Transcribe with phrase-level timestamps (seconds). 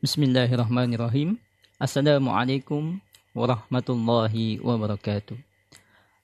[0.00, 1.36] Bismillahirrahmanirrahim.
[1.76, 3.04] Assalamualaikum
[3.36, 5.36] warahmatullahi wabarakatuh.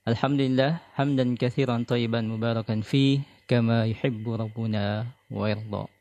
[0.08, 5.92] Alhamdulillah hamdan kathiran tayyiban mubarakan fi kama yuhibbu rabbuna wa yarda.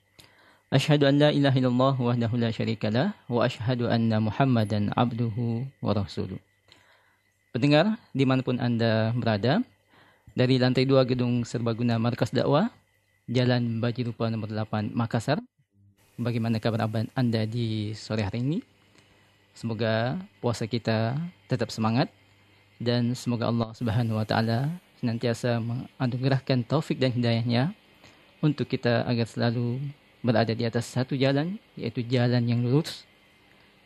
[0.71, 5.91] Ashhadu an la ilaha illallah wahdahu la syarika lah wa ashhadu anna Muhammadan abduhu wa
[5.91, 6.39] rasuluh.
[7.51, 9.59] Pendengar di mana pun Anda berada,
[10.31, 12.71] dari lantai dua gedung serbaguna Markas Dakwah,
[13.27, 15.43] Jalan Baji Rupa nomor 8 Makassar,
[16.15, 18.59] bagaimana kabar Anda di sore hari ini.
[19.55, 21.15] Semoga puasa kita
[21.47, 22.11] tetap semangat
[22.79, 24.67] dan semoga Allah Subhanahu wa taala
[24.99, 27.71] senantiasa menganugerahkan taufik dan hidayahnya
[28.43, 29.79] untuk kita agar selalu
[30.19, 33.07] berada di atas satu jalan yaitu jalan yang lurus.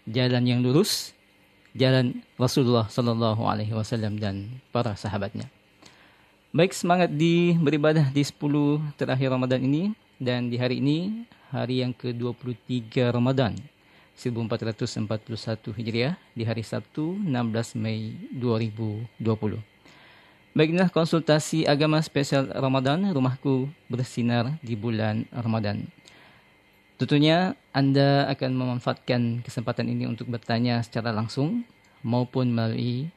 [0.09, 1.13] Jalan yang lurus,
[1.77, 5.45] jalan Rasulullah sallallahu alaihi wasallam dan para sahabatnya.
[6.49, 11.93] Baik semangat di beribadah di 10 terakhir Ramadan ini dan di hari ini hari yang
[11.97, 13.57] ke-23 Ramadan
[14.13, 19.17] 1441 Hijriah di hari Sabtu 16 Mei 2020.
[20.53, 25.89] Baiklah konsultasi agama spesial Ramadan rumahku bersinar di bulan Ramadan.
[26.99, 31.63] Tentunya Anda akan memanfaatkan kesempatan ini untuk bertanya secara langsung
[32.03, 33.07] maupun melalui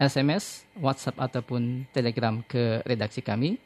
[0.00, 3.60] SMS, WhatsApp ataupun Telegram ke redaksi kami.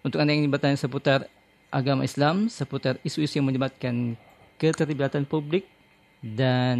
[0.00, 1.28] Untuk Anda yang ingin bertanya seputar
[1.74, 4.14] agama Islam seputar isu-isu yang melibatkan
[4.62, 5.66] keterlibatan publik
[6.22, 6.78] dan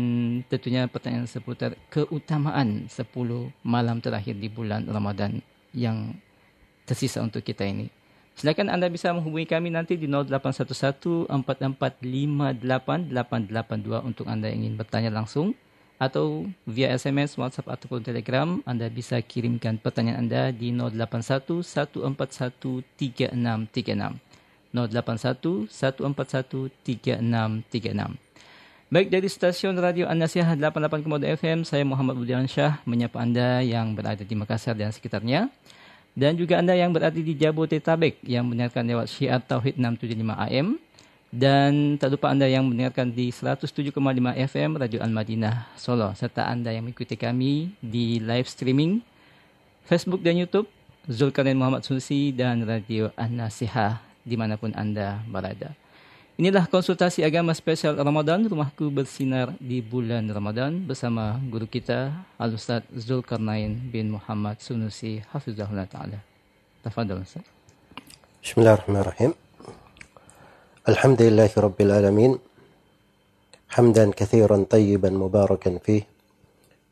[0.48, 3.02] tentunya pertanyaan seputar keutamaan 10
[3.66, 5.42] malam terakhir di bulan Ramadan
[5.74, 6.14] yang
[6.86, 7.90] tersisa untuk kita ini.
[8.34, 15.54] Silakan Anda bisa menghubungi kami nanti di 0811 4458 untuk Anda yang ingin bertanya langsung
[16.00, 24.18] atau via SMS, WhatsApp ataupun Telegram Anda bisa kirimkan pertanyaan Anda di 081 141 3636.
[24.74, 28.18] 081 141 3636.
[28.94, 33.96] Baik dari stasiun Radio An-Nasihat 88 Komodo FM, saya Muhammad Budian Syah menyapa Anda yang
[33.96, 35.48] berada di Makassar dan sekitarnya.
[36.14, 40.78] Dan juga Anda yang berada di Jabodetabek yang mendengarkan lewat Syiar Tauhid 675 AM.
[41.34, 43.90] Dan tak lupa Anda yang mendengarkan di 107,5
[44.46, 46.14] FM Radio Al-Madinah Solo.
[46.14, 49.02] Serta Anda yang mengikuti kami di live streaming
[49.90, 50.70] Facebook dan YouTube
[51.10, 55.76] Zulkarnain Muhammad Susi dan Radio An-Nasihah di mana pun Anda berada.
[56.34, 63.78] Inilah konsultasi agama spesial Ramadan, rumahku bersinar di bulan Ramadan bersama guru kita Al-Ustaz Zulkarnain
[63.78, 66.18] bin Muhammad Sunusi Hafizahullah Ta'ala.
[66.82, 67.46] Tafadol Ustaz.
[68.42, 69.30] Bismillahirrahmanirrahim.
[70.90, 72.32] Alhamdulillahi Rabbil Alamin.
[73.78, 76.02] Hamdan kathiran tayyiban mubarakan fih.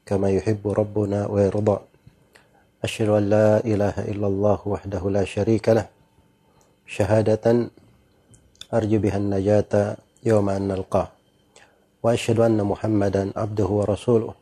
[0.07, 1.83] Kama yuhibbu Rabbuna wa yarda.
[2.79, 5.91] Asyhadu an la ilaha illallah wahdahu la syarika lah.
[6.97, 7.47] شهادة
[8.75, 9.97] أرجو بها النجاة
[10.29, 11.09] يوم أن نلقاه
[12.03, 14.35] وأشهد أن محمدا عبده ورسوله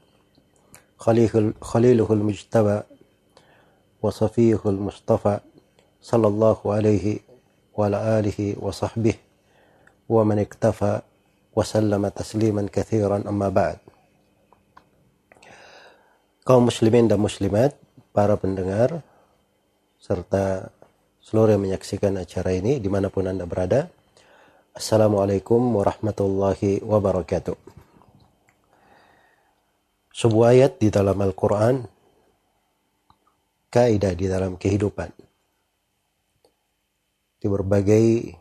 [1.62, 2.78] خليله المجتبى
[4.02, 5.38] وصفيه المصطفى
[6.02, 7.18] صلى الله عليه
[7.74, 9.14] وعلى آله وصحبه
[10.08, 11.00] ومن اكتفى
[11.56, 13.78] وسلم تسليما كثيرا أما بعد.
[16.40, 17.78] kaum muslimin dan muslimat,
[18.10, 19.06] para pendengar,
[20.02, 20.72] serta
[21.30, 23.86] seluruh yang menyaksikan acara ini di mana pun Anda berada.
[24.74, 27.54] Assalamualaikum warahmatullahi wabarakatuh.
[30.10, 31.86] Sebuah ayat di dalam Al-Quran,
[33.70, 35.06] kaidah di dalam kehidupan.
[37.38, 38.34] Di berbagai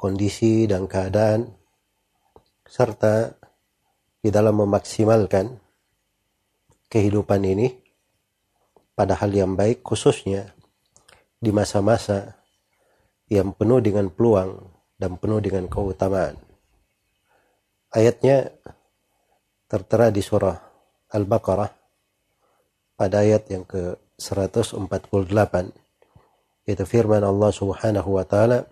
[0.00, 1.44] kondisi dan keadaan,
[2.64, 3.36] serta
[4.24, 5.52] di dalam memaksimalkan
[6.88, 7.68] kehidupan ini
[8.96, 10.55] pada hal yang baik khususnya
[11.36, 12.36] di masa-masa
[13.28, 16.38] yang penuh dengan peluang dan penuh dengan keutamaan.
[17.92, 18.50] Ayatnya
[19.66, 20.56] tertera di surah
[21.12, 21.70] Al-Baqarah
[22.96, 25.54] pada ayat yang ke-148
[26.66, 28.66] yaitu firman Allah Subhanahu wa taala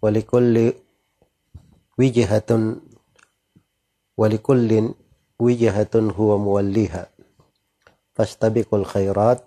[0.00, 0.72] walikulli
[2.00, 2.80] wijhatun
[4.16, 4.96] walikullin
[5.36, 7.12] wijhatun huwa muwalliha
[8.16, 9.44] fastabiqul khairat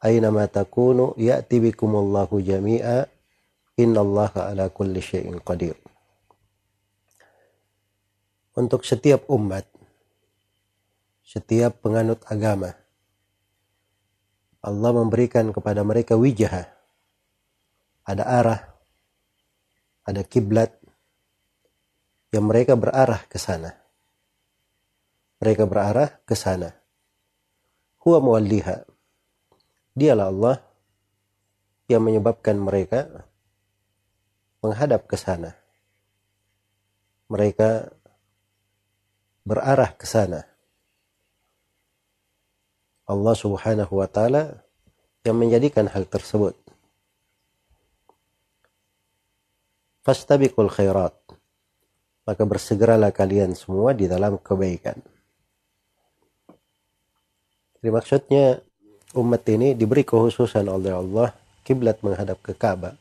[0.00, 3.04] Aynama takunu ya'ti bikumullahu jami'a
[3.76, 5.76] innallaha ala kulli syai'in qadir.
[8.56, 9.68] Untuk setiap umat,
[11.20, 12.72] setiap penganut agama,
[14.64, 16.68] Allah memberikan kepada mereka wijah,
[18.04, 18.60] ada arah,
[20.04, 20.72] ada kiblat
[22.32, 23.76] yang mereka berarah ke sana.
[25.40, 26.72] Mereka berarah ke sana.
[28.00, 28.89] Huwa muwalliha
[29.94, 30.56] Dialah Allah
[31.90, 33.26] yang menyebabkan mereka
[34.62, 35.56] menghadap ke sana.
[37.30, 37.94] mereka
[39.46, 40.42] berarah ke sana.
[43.06, 44.66] Allah Subhanahu wa taala
[45.22, 46.58] yang menjadikan hal tersebut.
[50.02, 51.14] Fastabiqul khairat.
[52.26, 54.98] Maka bersegeralah kalian semua di dalam kebaikan.
[57.78, 58.62] Jadi maksudnya
[59.14, 61.34] umat ini diberi khususan oleh Allah
[61.66, 62.94] kiblat menghadap ke Ka'bah.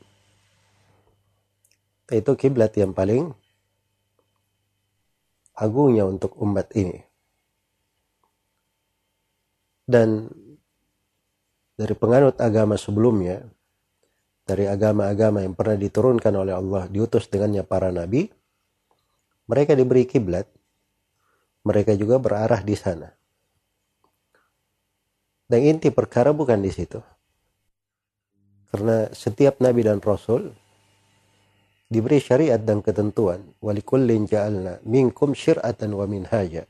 [2.10, 3.30] Itu kiblat yang paling
[5.54, 7.06] agungnya untuk umat ini.
[9.86, 10.30] Dan
[11.78, 13.46] dari penganut agama sebelumnya,
[14.46, 18.30] dari agama-agama yang pernah diturunkan oleh Allah, diutus dengannya para nabi,
[19.46, 20.50] mereka diberi kiblat,
[21.66, 23.19] mereka juga berarah di sana.
[25.50, 27.02] Dan inti perkara bukan di situ.
[28.70, 30.54] Karena setiap nabi dan rasul
[31.90, 33.42] diberi syariat dan ketentuan.
[33.58, 36.70] Walikullin ja'alna minkum syir'atan wa minhaja.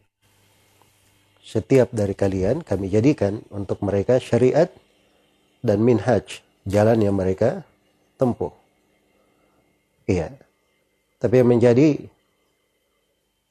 [1.43, 4.71] Setiap dari kalian kami jadikan untuk mereka syariat
[5.59, 7.67] dan minhaj, jalan yang mereka
[8.15, 8.55] tempuh.
[10.07, 10.31] Iya.
[11.19, 11.99] Tapi yang menjadi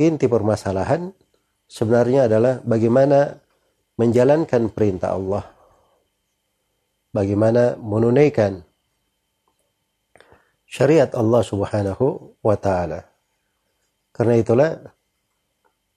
[0.00, 1.12] inti permasalahan
[1.68, 3.36] sebenarnya adalah bagaimana
[3.98, 5.44] menjalankan perintah Allah.
[7.10, 8.62] Bagaimana menunaikan
[10.68, 13.08] syariat Allah Subhanahu wa taala.
[14.14, 14.70] Karena itulah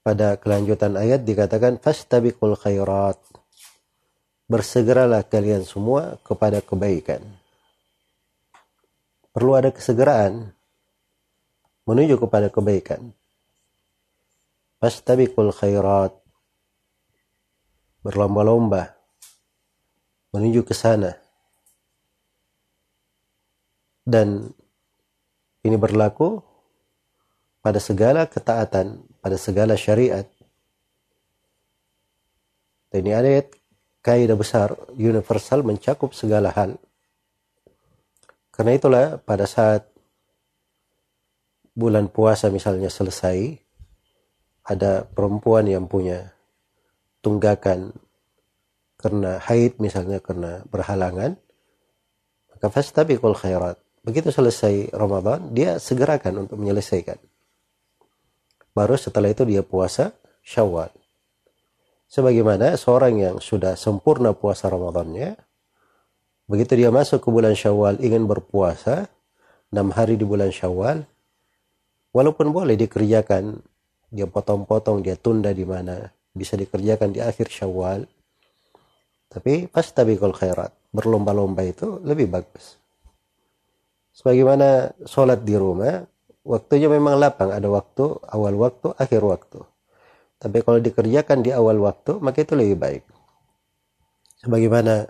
[0.01, 3.21] pada kelanjutan ayat dikatakan fastabiqul khairat.
[4.51, 7.23] Bersegeralah kalian semua kepada kebaikan.
[9.31, 10.51] Perlu ada kesegeraan
[11.87, 13.15] menuju kepada kebaikan.
[14.81, 16.20] Fastabiqul khairat
[18.01, 18.97] berlomba-lomba
[20.33, 21.13] menuju ke sana.
[24.01, 24.49] Dan
[25.61, 26.41] ini berlaku
[27.61, 30.25] pada segala ketaatan, pada segala syariat.
[32.89, 33.53] Dan ini ayat
[34.01, 36.81] kaidah besar, universal mencakup segala hal.
[38.51, 39.87] Karena itulah pada saat
[41.71, 43.61] bulan puasa misalnya selesai,
[44.65, 46.33] ada perempuan yang punya
[47.21, 47.93] tunggakan
[49.01, 51.37] karena haid misalnya karena berhalangan
[52.53, 53.81] maka fastabiqul khairat.
[54.05, 57.17] Begitu selesai Ramadan dia segerakan untuk menyelesaikan.
[58.73, 60.89] Baru setelah itu dia puasa Syawal.
[62.11, 65.37] Sebagaimana seorang yang sudah sempurna puasa Ramadannya
[66.45, 69.07] begitu dia masuk ke bulan Syawal ingin berpuasa
[69.71, 71.07] enam hari di bulan Syawal
[72.11, 73.63] walaupun boleh dikerjakan
[74.11, 78.07] dia potong-potong dia tunda di mana bisa dikerjakan di akhir syawal.
[79.31, 82.75] Tapi pas tabiqul khairat berlomba-lomba itu lebih bagus.
[84.11, 86.03] Sebagaimana sholat di rumah
[86.43, 87.55] waktunya memang lapang.
[87.55, 89.59] Ada waktu awal waktu akhir waktu.
[90.41, 93.03] Tapi kalau dikerjakan di awal waktu maka itu lebih baik.
[94.43, 95.07] Sebagaimana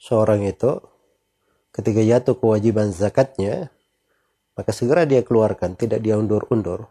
[0.00, 0.80] seorang itu
[1.76, 3.68] ketika jatuh kewajiban zakatnya
[4.56, 6.88] maka segera dia keluarkan tidak dia undur-undur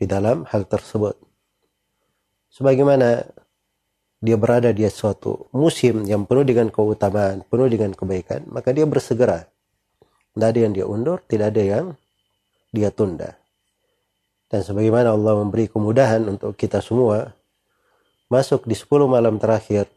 [0.00, 1.29] di dalam hal tersebut
[2.50, 3.24] sebagaimana
[4.20, 9.48] dia berada di suatu musim yang penuh dengan keutamaan, penuh dengan kebaikan, maka dia bersegera.
[10.36, 11.86] Tidak ada yang dia undur, tidak ada yang
[12.68, 13.40] dia tunda.
[14.50, 17.32] Dan sebagaimana Allah memberi kemudahan untuk kita semua,
[18.28, 19.88] masuk di 10 malam terakhir,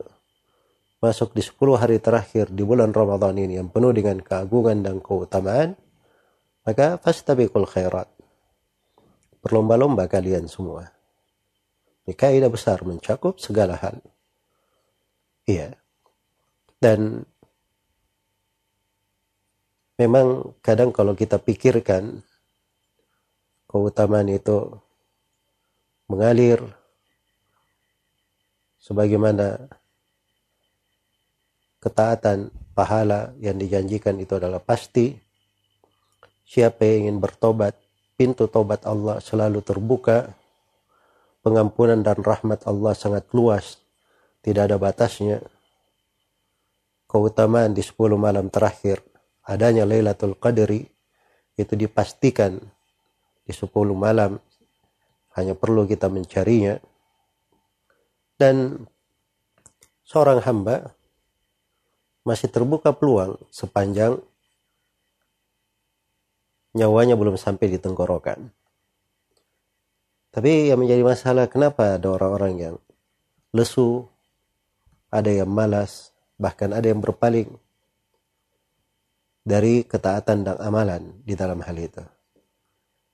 [1.04, 5.76] masuk di 10 hari terakhir di bulan Ramadan ini yang penuh dengan keagungan dan keutamaan,
[6.64, 8.08] maka fastabiqul khairat.
[9.44, 10.93] Berlomba-lomba kalian semua.
[12.04, 14.04] Ini kaidah besar mencakup segala hal.
[15.48, 15.76] Iya.
[16.84, 17.24] Dan
[19.96, 22.20] memang kadang kalau kita pikirkan
[23.72, 24.68] keutamaan itu
[26.12, 26.60] mengalir
[28.84, 29.72] sebagaimana
[31.80, 35.16] ketaatan pahala yang dijanjikan itu adalah pasti
[36.44, 37.80] siapa yang ingin bertobat
[38.20, 40.36] pintu tobat Allah selalu terbuka
[41.44, 43.84] pengampunan dan rahmat Allah sangat luas,
[44.40, 45.44] tidak ada batasnya.
[47.06, 49.04] Keutamaan di 10 malam terakhir,
[49.46, 50.88] adanya Lailatul Qadri,
[51.60, 52.58] itu dipastikan
[53.44, 54.40] di 10 malam,
[55.38, 56.80] hanya perlu kita mencarinya.
[58.40, 58.88] Dan
[60.08, 60.96] seorang hamba
[62.24, 64.18] masih terbuka peluang sepanjang
[66.74, 68.50] nyawanya belum sampai di tenggorokan.
[70.34, 72.76] Tapi yang menjadi masalah kenapa ada orang-orang yang
[73.54, 74.10] lesu,
[75.14, 76.10] ada yang malas,
[76.42, 77.54] bahkan ada yang berpaling
[79.46, 82.02] dari ketaatan dan amalan di dalam hal itu.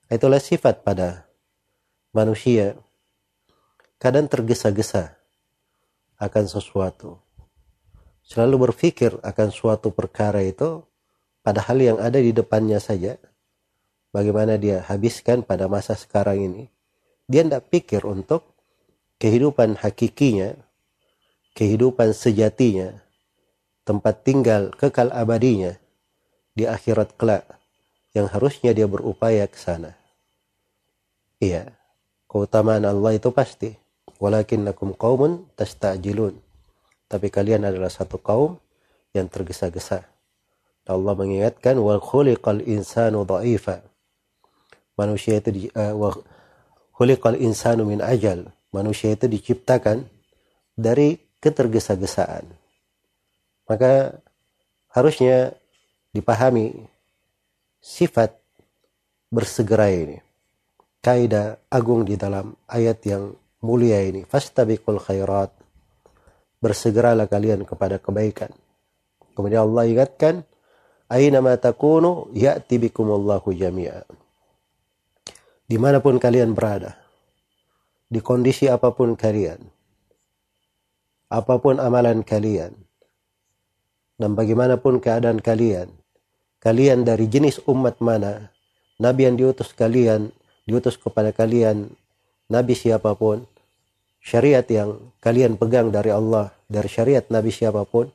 [0.07, 1.27] Itulah sifat pada
[2.15, 2.79] manusia.
[3.99, 5.19] Kadang tergesa-gesa
[6.23, 7.19] akan sesuatu.
[8.23, 10.87] Selalu berpikir akan suatu perkara itu
[11.43, 13.19] pada hal yang ada di depannya saja.
[14.15, 16.78] Bagaimana dia habiskan pada masa sekarang ini.
[17.29, 18.57] Dia tidak pikir untuk
[19.21, 20.57] kehidupan hakikinya,
[21.53, 22.97] kehidupan sejatinya,
[23.85, 25.77] tempat tinggal kekal abadinya
[26.57, 27.45] di akhirat kelak
[28.17, 29.93] yang harusnya dia berupaya ke sana.
[31.37, 31.69] Iya,
[32.25, 33.77] keutamaan Allah itu pasti.
[34.19, 36.35] Walakinnakum qaumun tasta'jilun.
[37.07, 38.59] Tapi kalian adalah satu kaum
[39.15, 40.03] yang tergesa-gesa.
[40.89, 43.85] Allah mengingatkan wal khuliqal insanu dha'ifa.
[44.99, 45.95] Manusia itu di, uh,
[46.99, 48.51] khuliqal insanu min ajal.
[48.75, 50.03] Manusia itu diciptakan
[50.75, 52.43] dari ketergesa-gesaan.
[53.71, 54.19] Maka
[54.91, 55.55] harusnya
[56.11, 56.75] dipahami
[57.79, 58.35] sifat
[59.31, 60.19] bersegera ini
[60.99, 63.31] kaidah agung di dalam ayat yang
[63.63, 64.27] mulia ini.
[64.27, 65.55] Fastabiqul khairat.
[66.59, 68.51] Bersegeralah kalian kepada kebaikan.
[69.31, 70.43] Kemudian Allah ingatkan,
[71.07, 74.03] Aina ma takunu ya'ti bikumullahu jami'a.
[75.69, 76.97] Di mana pun kalian berada,
[78.09, 79.61] di kondisi apa pun kalian,
[81.29, 82.73] apa pun amalan kalian,
[84.17, 85.93] dan bagaimanapun keadaan kalian,
[86.57, 88.49] kalian dari jenis umat mana,
[88.97, 90.33] Nabi yang diutus kalian
[90.69, 91.89] diutus kepada kalian
[92.45, 93.49] nabi siapa pun,
[94.21, 98.13] syariat yang kalian pegang dari Allah, dari syariat nabi siapa pun,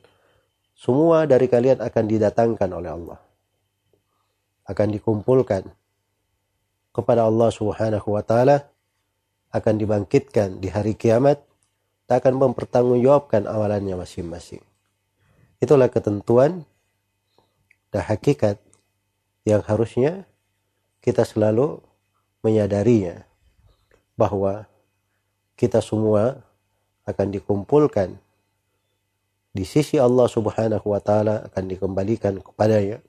[0.71, 3.19] semua dari kalian akan didatangkan oleh Allah.
[4.65, 5.67] Akan dikumpulkan
[6.95, 8.71] kepada Allah Subhanahu wa taala
[9.51, 11.43] akan dibangkitkan di hari kiamat
[12.07, 14.63] tak akan mempertanggungjawabkan amalannya masing-masing.
[15.59, 16.63] Itulah ketentuan
[17.91, 18.61] dan hakikat
[19.43, 20.23] yang harusnya
[21.03, 21.83] kita selalu
[22.41, 23.25] menyadarinya
[24.15, 24.69] bahwa
[25.59, 26.45] kita semua
[27.05, 28.17] akan dikumpulkan
[29.55, 32.99] di sisi Allah Subhanahu wa taala akan dikembalikan kepadanya.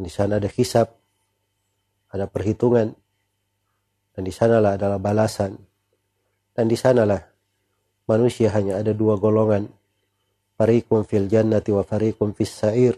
[0.00, 1.01] Di sana ada hisab,
[2.12, 2.92] ada perhitungan,
[4.12, 5.56] dan di sanalah adalah balasan.
[6.52, 7.20] Dan di sanalah
[8.04, 9.64] manusia hanya ada dua golongan.
[10.52, 12.92] Fariqum fil jannati wa fariqum fis sa'ir.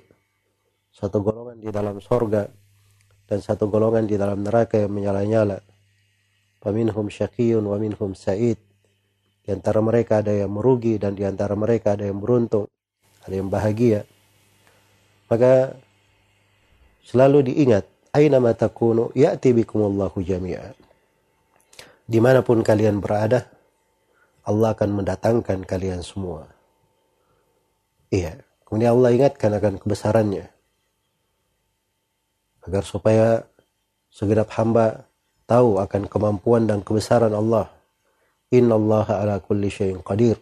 [0.90, 2.50] Satu golongan di dalam sorga
[3.24, 5.62] dan satu golongan di dalam neraka yang menyala-nyala.
[6.58, 8.58] Paminhum syakiyun wa minhum sa'id.
[9.44, 12.66] Di antara mereka ada yang merugi dan di antara mereka ada yang beruntung,
[13.22, 14.08] ada yang bahagia.
[15.28, 15.76] Maka
[17.04, 20.72] selalu diingat, aina ma takunu ya'ti bikumullahu jami'a.
[22.06, 23.50] Di mana pun kalian berada,
[24.46, 26.46] Allah akan mendatangkan kalian semua.
[28.14, 28.38] Iya.
[28.64, 30.46] Kemudian Allah ingatkan akan kebesarannya
[32.64, 33.44] agar supaya
[34.08, 35.04] segenap hamba
[35.44, 37.68] tahu akan kemampuan dan kebesaran Allah.
[38.52, 40.40] Inna Allah ala kulli syai'in qadir.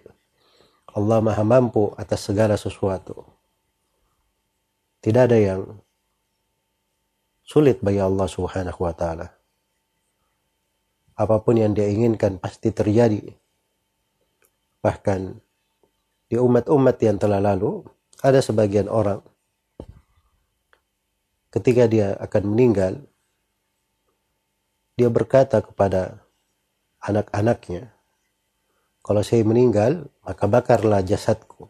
[0.92, 3.24] Allah maha mampu atas segala sesuatu.
[5.02, 5.66] Tidak ada yang
[7.52, 9.28] sulit bagi Allah subhanahu wa ta'ala.
[11.20, 13.20] Apa pun yang dia inginkan pasti terjadi.
[14.80, 15.20] Bahkan
[16.32, 17.84] di umat-umat yang telah lalu,
[18.24, 19.20] ada sebagian orang
[21.52, 23.04] ketika dia akan meninggal,
[24.96, 26.24] dia berkata kepada
[27.04, 27.92] anak-anaknya,
[29.04, 31.68] kalau saya meninggal, maka bakarlah jasadku.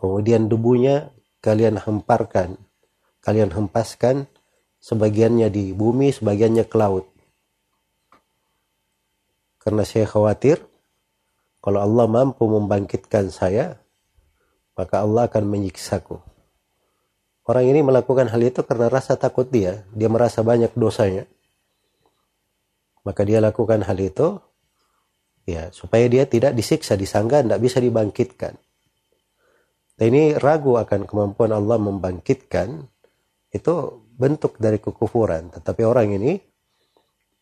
[0.00, 1.12] Kemudian debunya
[1.44, 2.56] kalian hemparkan,
[3.22, 4.26] kalian hempaskan,
[4.82, 7.06] sebagiannya di bumi, sebagiannya ke laut.
[9.62, 10.58] Karena saya khawatir,
[11.62, 13.78] kalau Allah mampu membangkitkan saya,
[14.74, 16.18] maka Allah akan menyiksaku.
[17.46, 19.86] Orang ini melakukan hal itu karena rasa takut dia.
[19.94, 21.26] Dia merasa banyak dosanya.
[23.02, 24.38] Maka dia lakukan hal itu
[25.42, 28.54] ya supaya dia tidak disiksa, disangka tidak bisa dibangkitkan.
[29.98, 32.86] Dan ini ragu akan kemampuan Allah membangkitkan
[33.52, 35.52] itu bentuk dari kekufuran.
[35.52, 36.40] Tetapi orang ini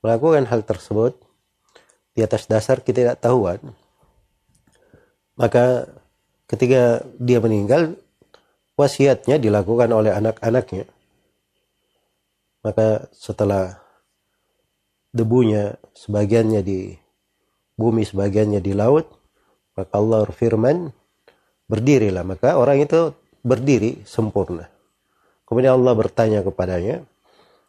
[0.03, 1.15] melakukan hal tersebut
[2.13, 3.63] di atas dasar ketidaktahuan.
[5.39, 5.87] Maka
[6.51, 7.95] ketika dia meninggal
[8.75, 10.91] wasiatnya dilakukan oleh anak-anaknya.
[12.61, 13.81] Maka setelah
[15.15, 16.93] debunya sebagiannya di
[17.77, 19.09] bumi, sebagiannya di laut,
[19.77, 20.93] maka Allah berfirman,
[21.69, 22.25] berdirilah.
[22.25, 24.69] Maka orang itu berdiri sempurna.
[25.51, 27.03] Kemudian Allah bertanya kepadanya,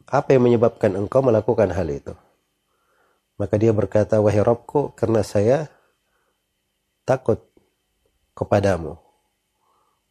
[0.05, 2.13] apa yang menyebabkan engkau melakukan hal itu?
[3.41, 5.65] Maka dia berkata, wahai Robku, karena saya
[7.09, 7.41] takut
[8.37, 9.01] kepadamu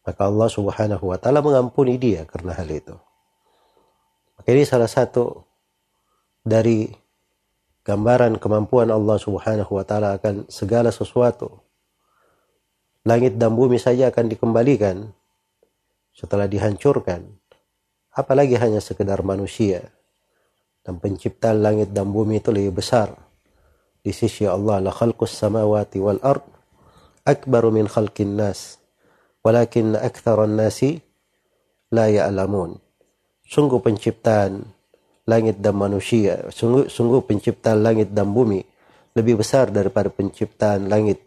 [0.01, 2.95] maka Allah Subhanahu wa taala mengampuni dia karena hal itu.
[4.37, 5.45] Maka ini salah satu
[6.41, 6.89] dari
[7.85, 11.61] gambaran kemampuan Allah Subhanahu wa taala akan segala sesuatu.
[13.05, 15.09] Langit dan bumi saja akan dikembalikan
[16.13, 17.40] setelah dihancurkan.
[18.11, 19.91] Apalagi hanya sekedar manusia.
[20.81, 23.13] Dan penciptaan langit dan bumi itu lebih besar.
[24.01, 26.41] Di sisi Allah la khalqus samawati wal ard
[27.23, 28.81] akbaru min khalqin nas.
[29.45, 31.01] Walakin aktharan nasi
[31.93, 32.77] la ya'lamun.
[33.45, 34.81] Sungguh penciptaan
[35.31, 38.65] langit dan manusia sungguh sungguh penciptaan langit dan bumi
[39.13, 41.21] lebih besar daripada penciptaan langit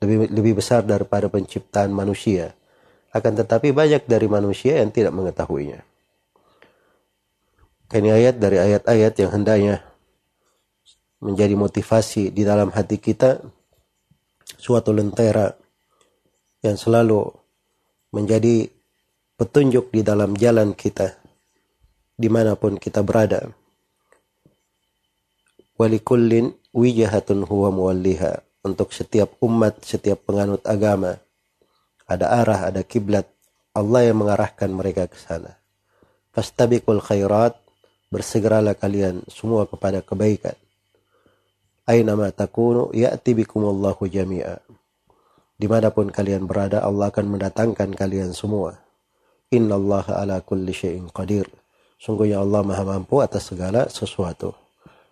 [0.00, 2.56] lebih lebih besar daripada penciptaan manusia
[3.14, 5.86] akan tetapi banyak dari manusia yang tidak mengetahuinya.
[7.94, 9.76] Ini ayat dari ayat-ayat yang hendaknya
[11.22, 13.38] menjadi motivasi di dalam hati kita
[14.58, 15.54] suatu lentera
[16.66, 17.30] yang selalu
[18.10, 18.66] menjadi
[19.38, 21.14] petunjuk di dalam jalan kita
[22.18, 23.46] di mana pun kita berada.
[25.78, 31.23] Walikullin wijahatun huwa muwalliha untuk setiap umat setiap penganut agama
[32.08, 33.28] ada arah ada kiblat
[33.74, 35.58] Allah yang mengarahkan mereka ke sana
[36.34, 37.56] fastabiqul khairat
[38.12, 40.54] bersegeralah kalian semua kepada kebaikan
[41.84, 44.56] Aynama takunu ya'ti bikumullahu jami'a.
[45.60, 48.80] Di mana pun kalian berada, Allah akan mendatangkan kalian semua.
[49.52, 51.44] Inna Allah ala kulli syai'in qadir.
[52.00, 54.56] Sungguhnya Allah maha mampu atas segala sesuatu.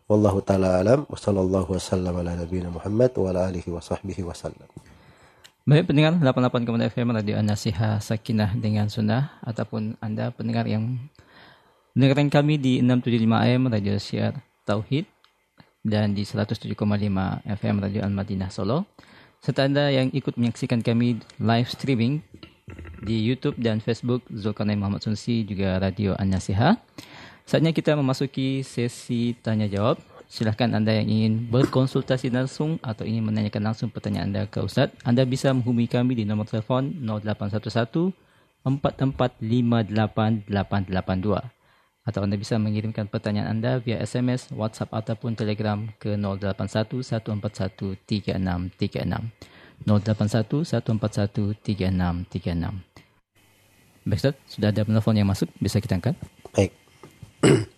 [0.08, 2.24] Wallahu ta'ala alam wa sallallahu wasallam
[2.72, 4.68] Muhammad wa ala alihi wa sahbihi wasallam.
[5.62, 10.98] Baik pendengar 88 FM Radio An-Nasiha Sakinah dengan Sunnah ataupun Anda pendengar yang
[11.94, 15.06] mendengarkan kami di 675 AM Radio Syiar Tauhid
[15.86, 16.74] dan di 107,5
[17.46, 18.90] FM Radio Al-Madinah Solo.
[19.38, 22.26] Serta Anda yang ikut menyaksikan kami live streaming
[23.06, 26.74] di YouTube dan Facebook Zulkarnain Muhammad Sunsi juga Radio An-Nasiha.
[27.46, 30.02] Saatnya kita memasuki sesi tanya jawab.
[30.32, 35.28] Silahkan Anda yang ingin berkonsultasi langsung atau ingin menanyakan langsung pertanyaan Anda ke Ustaz, Anda
[35.28, 38.16] bisa menghubungi kami di nombor telefon 0811
[38.64, 40.48] 4458
[42.08, 49.84] atau Anda bisa mengirimkan pertanyaan Anda via SMS, WhatsApp ataupun Telegram ke 081 141 3636.
[49.84, 54.08] 081 141 3636.
[54.08, 56.16] Baik Ustaz, sudah ada penelpon yang masuk, bisa kita angkat?
[56.56, 56.72] Baik.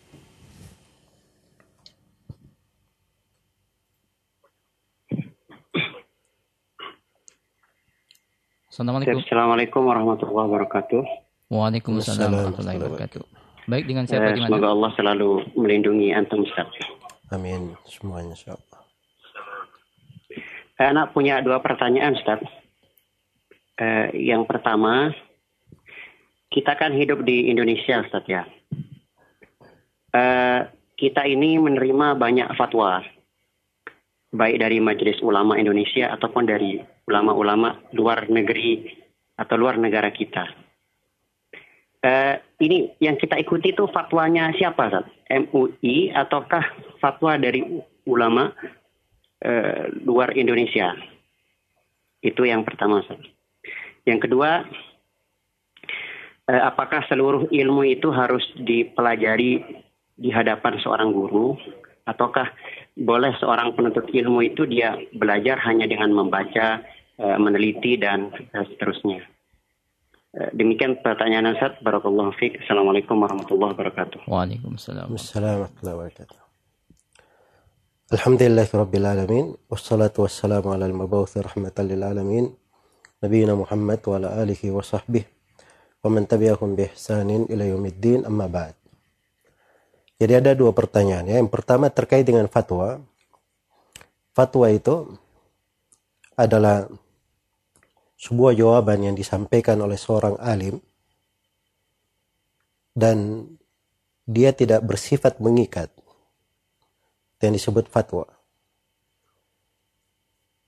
[8.74, 9.22] Assalamualaikum.
[9.22, 11.02] Assalamualaikum warahmatullahi wabarakatuh.
[11.46, 13.22] Waalaikumsalam warahmatullahi wabarakatuh.
[13.70, 16.66] Baik dengan siapa eh, Semoga Allah selalu melindungi antum Ustaz.
[17.30, 18.78] Amin semuanya insyaallah.
[20.74, 22.42] Eh, anak punya dua pertanyaan Ustaz.
[23.78, 25.14] Eh, yang pertama,
[26.50, 28.42] kita kan hidup di Indonesia Ustaz ya.
[30.10, 30.60] Eh,
[30.98, 33.06] kita ini menerima banyak fatwa.
[34.34, 38.82] Baik dari Majelis Ulama Indonesia ataupun dari ulama-ulama luar negeri
[39.38, 40.64] atau luar negara kita
[42.04, 45.08] eh, ini yang kita ikuti itu fatwanya siapa, Ustaz?
[45.32, 46.62] MUI ataukah
[47.00, 47.64] fatwa dari
[48.04, 48.52] ulama
[49.40, 50.92] eh, luar Indonesia?
[52.20, 53.20] Itu yang pertama, Ustaz.
[54.04, 54.68] Yang kedua,
[56.52, 59.64] eh, apakah seluruh ilmu itu harus dipelajari
[60.14, 61.58] di hadapan seorang guru
[62.04, 62.52] ataukah
[62.94, 66.84] boleh seorang penuntut ilmu itu dia belajar hanya dengan membaca,
[67.18, 69.24] eh, meneliti dan seterusnya?
[70.34, 71.78] Eh, demikian pertanyaan Ustaz.
[71.80, 72.62] Barakallahu fiik.
[72.66, 74.26] Assalamualaikum warahmatullahi wabarakatuh.
[74.26, 75.10] Waalaikumsalam.
[75.14, 76.38] Assalamualaikum warahmatullahi wabarakatuh.
[78.12, 82.52] Alhamdulillah Rabbil Alamin Wassalatu wassalamu ala al-mabawthi rahmatan lil alamin
[83.24, 85.24] Nabiina Muhammad wa ala alihi wa sahbihi
[86.04, 88.76] Wa man tabi'ahum bi ihsanin ila yaumiddin amma ba'd
[90.18, 91.36] Jadi ada dua pertanyaan ya.
[91.42, 93.02] Yang pertama terkait dengan fatwa
[94.34, 95.14] Fatwa itu
[96.34, 96.90] adalah
[98.18, 100.82] sebuah jawaban yang disampaikan oleh seorang alim
[102.98, 103.46] dan
[104.26, 105.86] dia tidak bersifat mengikat
[107.38, 108.26] yang disebut fatwa.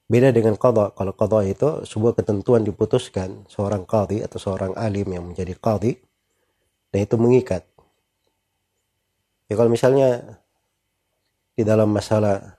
[0.07, 0.95] Beda dengan qadha.
[0.95, 5.99] Kalau qadha itu sebuah ketentuan diputuskan seorang qadhi atau seorang alim yang menjadi qadhi
[6.95, 7.67] dan itu mengikat.
[9.47, 10.41] Ya kalau misalnya
[11.55, 12.59] di dalam masalah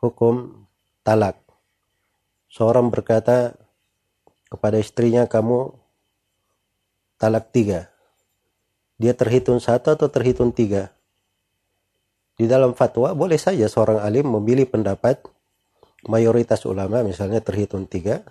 [0.00, 0.64] hukum
[1.04, 1.36] talak
[2.50, 3.54] seorang berkata
[4.50, 5.70] kepada istrinya kamu
[7.20, 7.92] talak tiga.
[9.00, 10.92] Dia terhitung satu atau terhitung tiga.
[12.36, 15.20] Di dalam fatwa boleh saja seorang alim memilih pendapat
[16.08, 18.24] mayoritas ulama misalnya terhitung tiga.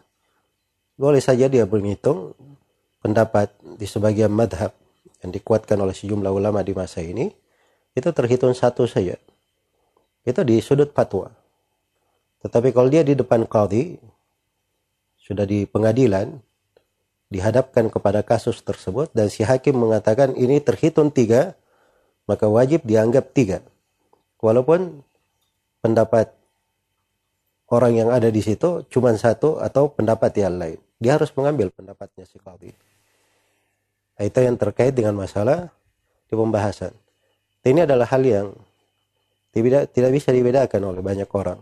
[1.00, 2.34] Boleh saja dia menghitung
[3.00, 4.76] pendapat di sebagian madhab
[5.23, 7.27] yang dikuatkan oleh sejumlah ulama di masa ini
[7.95, 9.19] itu terhitung satu saja.
[10.23, 11.32] Itu di sudut fatwa.
[12.39, 13.99] Tetapi kalau dia di depan qadhi
[15.19, 16.39] sudah di pengadilan
[17.29, 21.53] dihadapkan kepada kasus tersebut dan si hakim mengatakan ini terhitung tiga
[22.25, 23.62] maka wajib dianggap tiga
[24.41, 25.05] walaupun
[25.86, 26.34] pendapat
[27.69, 32.25] orang yang ada di situ cuma satu atau pendapat yang lain dia harus mengambil pendapatnya
[32.25, 32.73] si qadhi
[34.19, 35.71] itu yang terkait dengan masalah
[36.27, 36.91] di pembahasan.
[37.63, 38.47] Ini adalah hal yang
[39.55, 41.60] tidak, tidak bisa dibedakan oleh banyak orang.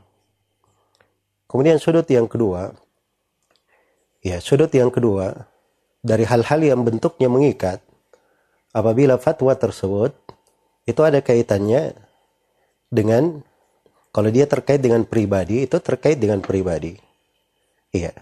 [1.47, 2.75] Kemudian sudut yang kedua
[4.27, 5.47] ya sudut yang kedua
[6.03, 7.79] dari hal-hal yang bentuknya mengikat
[8.75, 10.11] apabila fatwa tersebut
[10.87, 11.95] itu ada kaitannya
[12.91, 13.43] dengan
[14.11, 16.95] kalau dia terkait dengan pribadi itu terkait dengan pribadi.
[17.91, 18.15] Iya.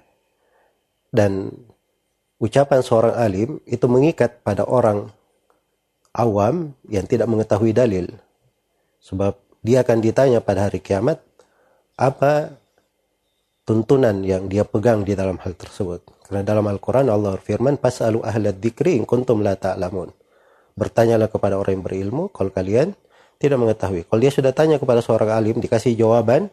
[1.14, 1.48] Dan
[2.46, 5.10] ucapan seorang alim itu mengikat pada orang
[6.14, 8.08] awam yang tidak mengetahui dalil
[9.02, 11.18] sebab dia akan ditanya pada hari kiamat
[11.98, 12.54] apa
[13.66, 16.06] tuntunan yang dia pegang di dalam hal tersebut.
[16.26, 20.14] Karena dalam Al-Quran Allah firman, Pas'alu ahla dzikri in kuntum la ta'lamun.
[20.78, 22.94] Bertanyalah kepada orang yang berilmu kalau kalian
[23.42, 24.06] tidak mengetahui.
[24.06, 26.50] Kalau dia sudah tanya kepada seorang alim, dikasih jawaban,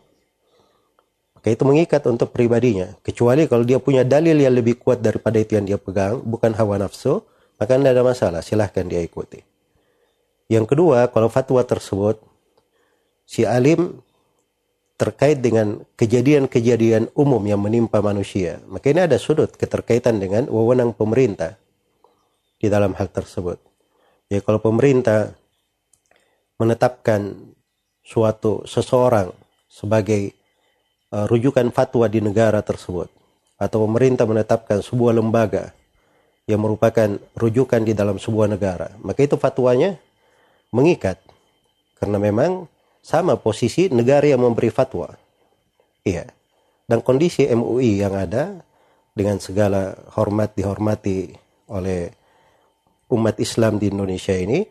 [1.42, 2.94] maka itu mengikat untuk pribadinya.
[3.02, 6.78] Kecuali kalau dia punya dalil yang lebih kuat daripada itu yang dia pegang, bukan hawa
[6.78, 7.18] nafsu,
[7.58, 9.42] maka tidak ada masalah, silahkan dia ikuti.
[10.46, 12.22] Yang kedua, kalau fatwa tersebut,
[13.26, 13.98] si alim
[14.94, 18.62] terkait dengan kejadian-kejadian umum yang menimpa manusia.
[18.70, 21.58] Maka ini ada sudut keterkaitan dengan wewenang pemerintah
[22.62, 23.58] di dalam hal tersebut.
[24.30, 25.34] Ya kalau pemerintah
[26.54, 27.50] menetapkan
[28.06, 29.34] suatu seseorang
[29.66, 30.38] sebagai
[31.12, 33.12] uh, rujukan fatwa di negara tersebut
[33.60, 35.70] atau pemerintah menetapkan sebuah lembaga
[36.50, 39.94] yang merupakan rujukan di dalam sebuah negara, maka itu fatwanya
[40.74, 41.22] mengikat
[42.02, 42.66] karena memang
[42.98, 45.14] sama posisi negara yang memberi fatwa.
[46.02, 46.26] Iya.
[46.90, 48.58] Dan kondisi MUI yang ada
[49.14, 51.30] dengan segala hormat dihormati
[51.70, 52.10] oleh
[53.12, 54.66] umat Islam di Indonesia ini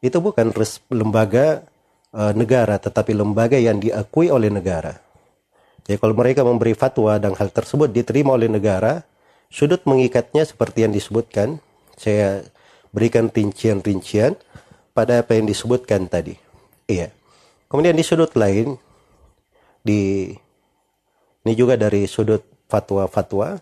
[0.00, 0.54] itu bukan
[0.94, 1.66] lembaga
[2.14, 5.09] uh, negara tetapi lembaga yang diakui oleh negara.
[5.90, 9.02] Jadi kalau mereka memberi fatwa dan hal tersebut diterima oleh negara,
[9.50, 11.58] sudut mengikatnya seperti yang disebutkan,
[11.98, 12.46] saya
[12.94, 14.38] berikan rincian-rincian
[14.94, 16.38] pada apa yang disebutkan tadi.
[16.86, 17.10] Iya.
[17.66, 18.78] Kemudian di sudut lain,
[19.82, 20.30] di
[21.42, 23.58] ini juga dari sudut fatwa-fatwa,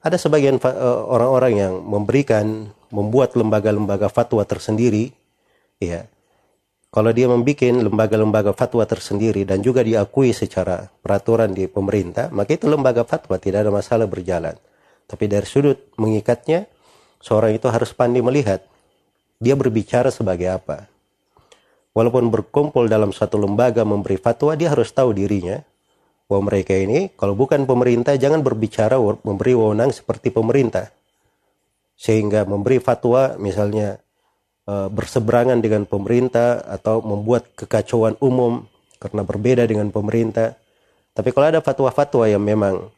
[0.00, 5.12] ada sebagian eh, orang-orang yang memberikan, membuat lembaga-lembaga fatwa tersendiri,
[5.76, 6.08] ya.
[6.96, 12.72] Kalau dia membuat lembaga-lembaga fatwa tersendiri dan juga diakui secara peraturan di pemerintah, maka itu
[12.72, 14.56] lembaga fatwa tidak ada masalah berjalan.
[15.04, 16.64] Tapi dari sudut mengikatnya,
[17.20, 18.64] seorang itu harus pandai melihat
[19.36, 20.88] dia berbicara sebagai apa
[21.96, 25.64] walaupun berkumpul dalam satu lembaga memberi fatwa, dia harus tahu dirinya
[26.28, 30.92] bahwa mereka ini kalau bukan pemerintah jangan berbicara memberi wewenang seperti pemerintah.
[31.96, 33.96] Sehingga memberi fatwa misalnya
[34.66, 38.66] e, berseberangan dengan pemerintah atau membuat kekacauan umum
[38.98, 40.58] karena berbeda dengan pemerintah.
[41.16, 42.92] Tapi kalau ada fatwa-fatwa yang memang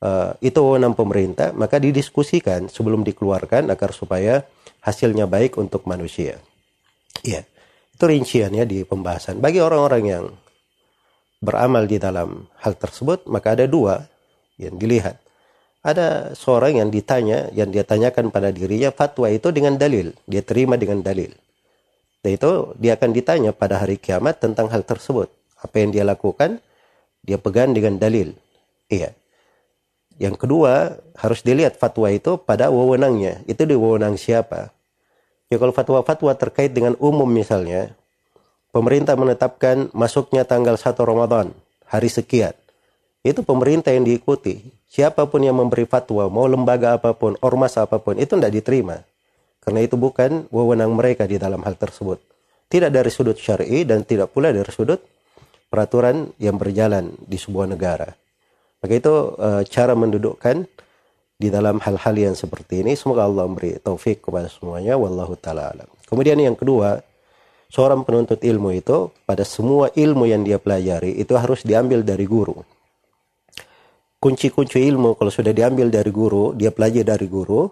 [0.00, 4.46] uh, itu wewenang pemerintah, maka didiskusikan sebelum dikeluarkan agar supaya
[4.80, 6.40] hasilnya baik untuk manusia.
[7.26, 7.42] Iya.
[7.42, 7.44] Yeah.
[7.98, 9.42] Itu rinciannya di pembahasan.
[9.42, 10.24] Bagi orang-orang yang
[11.42, 14.06] beramal di dalam hal tersebut, maka ada dua
[14.54, 15.18] yang dilihat.
[15.78, 20.10] Ada seorang yang ditanya, yang dia tanyakan pada dirinya fatwa itu dengan dalil.
[20.26, 21.30] Dia terima dengan dalil.
[22.18, 25.30] Dan itu dia akan ditanya pada hari kiamat tentang hal tersebut.
[25.58, 26.58] Apa yang dia lakukan,
[27.22, 28.34] dia pegang dengan dalil.
[28.90, 29.14] Iya.
[30.18, 33.46] Yang kedua, harus dilihat fatwa itu pada wewenangnya.
[33.46, 34.74] Itu di wewenang siapa?
[35.48, 37.94] Ya kalau fatwa-fatwa terkait dengan umum misalnya,
[38.74, 41.54] pemerintah menetapkan masuknya tanggal 1 Ramadan,
[41.86, 42.52] hari sekian.
[43.22, 44.77] Itu pemerintah yang diikuti.
[44.88, 49.04] Siapa pun yang memberi fatwa, mau lembaga apa pun, ormas apa pun, itu tidak diterima.
[49.60, 52.16] Karena itu bukan wewenang mereka di dalam hal tersebut.
[52.72, 54.96] Tidak dari sudut syar'i dan tidak pula dari sudut
[55.68, 58.08] peraturan yang berjalan di sebuah negara.
[58.80, 60.64] Maka itu e, cara mendudukkan
[61.36, 62.96] di dalam hal-hal yang seperti ini.
[62.96, 64.96] Semoga Allah memberi taufik kepada semuanya.
[64.96, 65.88] Wallahu ta'ala alam.
[66.08, 67.04] Kemudian yang kedua,
[67.68, 72.64] seorang penuntut ilmu itu pada semua ilmu yang dia pelajari itu harus diambil dari guru.
[74.18, 77.70] Kunci-kunci ilmu kalau sudah diambil dari guru, dia pelajari dari guru.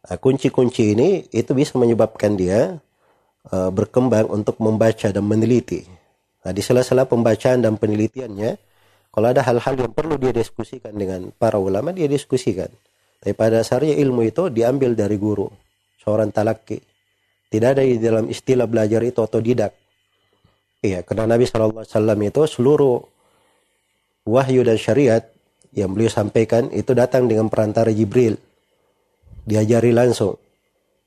[0.00, 2.80] Nah, kunci-kunci ini itu bisa menyebabkan dia
[3.52, 5.84] uh, berkembang untuk membaca dan meneliti.
[6.40, 8.56] Nah, di sela-sela pembacaan dan penelitiannya,
[9.12, 12.72] kalau ada hal-hal yang perlu dia diskusikan dengan para ulama, dia diskusikan.
[13.20, 15.44] Tapi pada dasarnya ilmu itu diambil dari guru,
[16.00, 16.80] seorang talaki.
[17.52, 19.76] Tidak ada di dalam istilah belajar itu otodidak.
[20.80, 21.84] Iya, karena Nabi SAW
[22.24, 23.04] itu seluruh
[24.24, 25.20] wahyu dan syariat
[25.74, 28.38] yang beliau sampaikan itu datang dengan perantara Jibril.
[29.46, 30.36] Diajari langsung.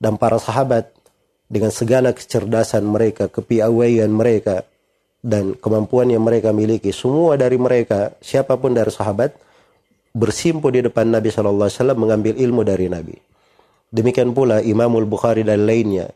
[0.00, 0.90] Dan para sahabat
[1.48, 4.64] dengan segala kecerdasan mereka, kepiawaian mereka,
[5.24, 9.32] dan kemampuan yang mereka miliki, semua dari mereka, siapa pun dari sahabat,
[10.12, 13.16] bersimpu di depan Nabi SAW mengambil ilmu dari Nabi.
[13.88, 16.12] Demikian pula Imamul Bukhari dan lainnya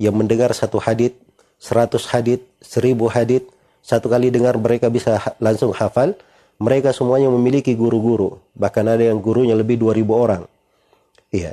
[0.00, 1.18] yang mendengar satu hadith,
[1.60, 3.44] seratus hadith, seribu hadith,
[3.84, 6.16] satu kali dengar mereka bisa langsung hafal,
[6.56, 10.42] mereka semuanya memiliki guru-guru, bahkan ada yang gurunya lebih 2000 orang.
[11.28, 11.52] Iya.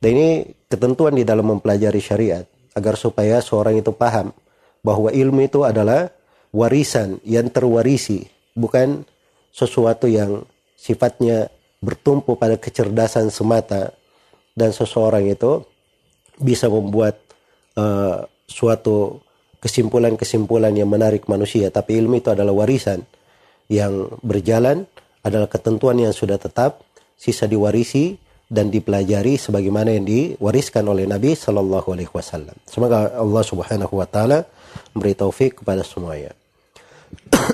[0.00, 0.30] Dan ini
[0.66, 2.44] ketentuan di dalam mempelajari syariat.
[2.70, 4.30] Agar supaya seorang itu paham
[4.80, 6.06] bahwa ilmu itu adalah
[6.54, 9.02] warisan yang terwarisi, bukan
[9.50, 10.46] sesuatu yang
[10.78, 11.50] sifatnya
[11.82, 13.94] bertumpu pada kecerdasan semata.
[14.54, 15.62] Dan seseorang itu
[16.38, 17.18] bisa membuat
[17.78, 19.22] uh, suatu
[19.62, 21.70] kesimpulan-kesimpulan yang menarik manusia.
[21.70, 23.04] Tapi ilmu itu adalah warisan
[23.70, 24.90] yang berjalan
[25.22, 26.82] adalah ketentuan yang sudah tetap
[27.14, 28.18] sisa diwarisi
[28.50, 32.58] dan dipelajari sebagaimana yang diwariskan oleh Nabi Shallallahu Alaihi Wasallam.
[32.66, 34.42] Semoga Allah Subhanahu Wa Taala
[34.90, 36.34] memberi taufik kepada semuanya.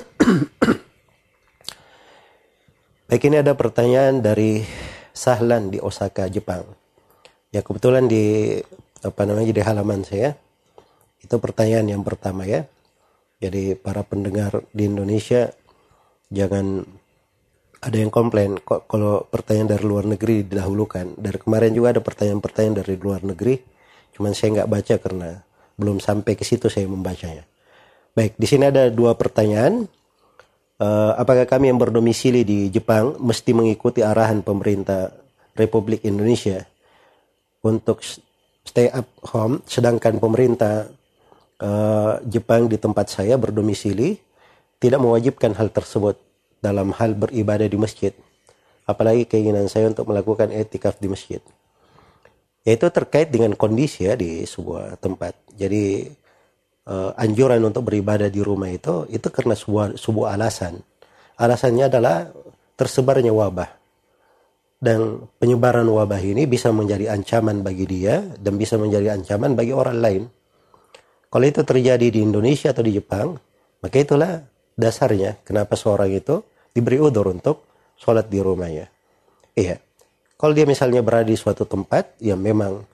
[3.07, 4.65] Baik ini ada pertanyaan dari
[5.13, 6.65] Sahlan di Osaka, Jepang.
[7.53, 8.57] Ya kebetulan di
[9.05, 10.33] apa namanya di halaman saya.
[11.21, 12.65] Itu pertanyaan yang pertama ya.
[13.37, 15.53] Jadi para pendengar di Indonesia
[16.27, 16.83] jangan
[17.77, 21.15] ada yang komplain kok kalau pertanyaan dari luar negeri didahulukan.
[21.15, 23.55] Dari kemarin juga ada pertanyaan-pertanyaan dari luar negeri.
[24.17, 25.29] Cuman saya nggak baca karena
[25.77, 27.45] belum sampai ke situ saya membacanya.
[28.17, 29.85] Baik, di sini ada dua pertanyaan.
[30.77, 35.09] Uh, apakah kami yang berdomisili di Jepang mesti mengikuti arahan pemerintah
[35.57, 36.61] Republik Indonesia
[37.65, 38.01] untuk
[38.61, 40.85] stay up home, sedangkan pemerintah
[41.61, 44.26] uh, Jepang di tempat saya berdomisili
[44.77, 46.21] tidak mewajibkan hal tersebut
[46.61, 48.13] dalam hal beribadah di masjid.
[48.87, 51.41] Apalagi keinginan saya untuk melakukan etikaf di masjid.
[52.63, 55.35] Yaitu terkait dengan kondisi ya di sebuah tempat.
[55.55, 56.07] Jadi
[56.87, 60.79] uh, anjuran untuk beribadah di rumah itu itu karena sebuah sebuah alasan.
[61.37, 62.31] Alasannya adalah
[62.79, 63.69] tersebarnya wabah.
[64.77, 69.97] Dan penyebaran wabah ini bisa menjadi ancaman bagi dia dan bisa menjadi ancaman bagi orang
[69.97, 70.23] lain.
[71.27, 73.35] Kalau itu terjadi di Indonesia atau di Jepang,
[73.81, 74.37] maka itulah
[74.77, 77.65] dasarnya kenapa seorang itu diberi udur untuk
[77.97, 78.87] sholat di rumahnya.
[79.57, 79.81] Iya.
[80.37, 82.85] Kalau dia misalnya berada di suatu tempat yang memang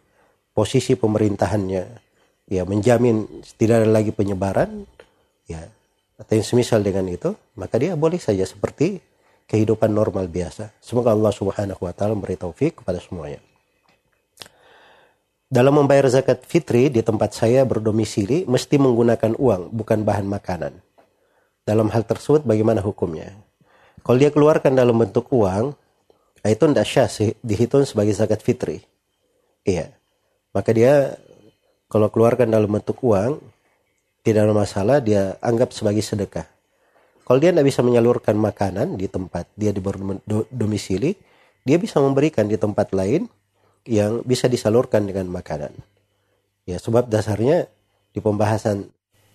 [0.56, 1.84] posisi pemerintahannya
[2.48, 3.26] ya menjamin
[3.58, 4.86] tidak ada lagi penyebaran
[5.50, 5.66] ya
[6.20, 9.02] atau yang semisal dengan itu maka dia boleh saja seperti
[9.50, 13.42] kehidupan normal biasa semoga Allah Subhanahu wa taala memberi taufik kepada semuanya
[15.50, 20.74] dalam membayar zakat fitri di tempat saya berdomisili mesti menggunakan uang bukan bahan makanan
[21.64, 23.34] dalam hal tersebut bagaimana hukumnya
[24.04, 25.76] kalau dia keluarkan dalam bentuk uang
[26.44, 28.84] itu tidak syah dihitung sebagai zakat fitri
[29.64, 29.96] iya
[30.54, 31.18] maka dia
[31.94, 33.38] kalau keluarkan dalam bentuk uang,
[34.26, 36.50] tidak ada masalah, dia anggap sebagai sedekah.
[37.22, 39.78] Kalau dia tidak bisa menyalurkan makanan di tempat dia di
[40.50, 41.14] domisili,
[41.62, 43.30] dia bisa memberikan di tempat lain
[43.86, 45.70] yang bisa disalurkan dengan makanan.
[46.66, 47.70] Ya, sebab dasarnya
[48.10, 48.90] di pembahasan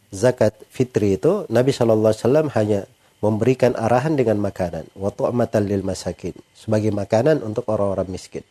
[0.09, 2.81] zakat fitri itu Nabi Shallallahu Alaihi Wasallam hanya
[3.18, 4.88] memberikan arahan dengan makanan.
[4.94, 5.23] Waktu
[5.66, 8.47] lil masakin sebagai makanan untuk orang-orang miskin.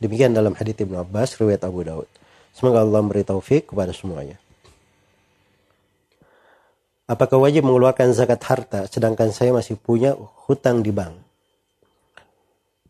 [0.00, 2.08] Demikian dalam hadits Ibnu Abbas riwayat Abu Daud.
[2.54, 4.38] Semoga Allah memberi taufik kepada semuanya.
[7.04, 10.16] Apakah wajib mengeluarkan zakat harta sedangkan saya masih punya
[10.48, 11.20] hutang di bank?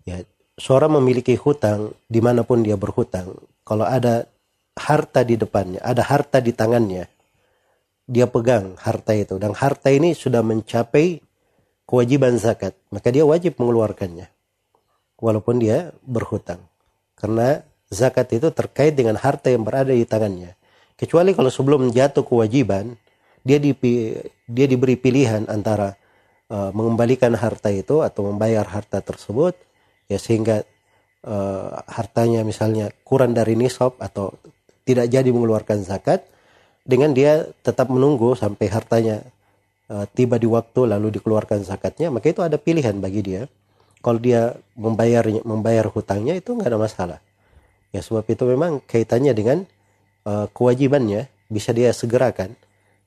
[0.06, 0.22] Ya,
[0.54, 3.34] seorang memiliki hutang di mana pun dia berhutang.
[3.66, 4.30] Kalau ada
[4.78, 7.10] harta di depannya, ada harta di tangannya,
[8.04, 9.40] dia pegang harta itu.
[9.40, 11.20] Dan harta ini sudah mencapai
[11.88, 12.76] kewajiban zakat.
[12.92, 14.28] Maka dia wajib mengeluarkannya.
[15.20, 16.60] Walaupun dia berhutang.
[17.16, 20.58] Karena zakat itu terkait dengan harta yang berada di tangannya.
[20.94, 22.94] Kecuali kalau sebelum jatuh kewajiban,
[23.44, 23.74] dia di,
[24.48, 25.94] dia diberi pilihan antara
[26.48, 29.58] uh, mengembalikan harta itu atau membayar harta tersebut,
[30.08, 30.64] ya sehingga
[31.26, 34.32] uh, hartanya misalnya kurang dari nisab atau
[34.84, 36.24] tidak jadi mengeluarkan zakat,
[36.84, 39.24] dengan dia tetap menunggu sampai hartanya
[39.88, 43.42] uh, tiba di waktu lalu dikeluarkan zakatnya, maka itu ada pilihan bagi dia.
[44.04, 47.18] Kalau dia membayar membayar hutangnya itu nggak ada masalah.
[47.88, 49.64] Ya sebab itu memang kaitannya dengan
[50.28, 52.52] uh, kewajibannya bisa dia segerakan.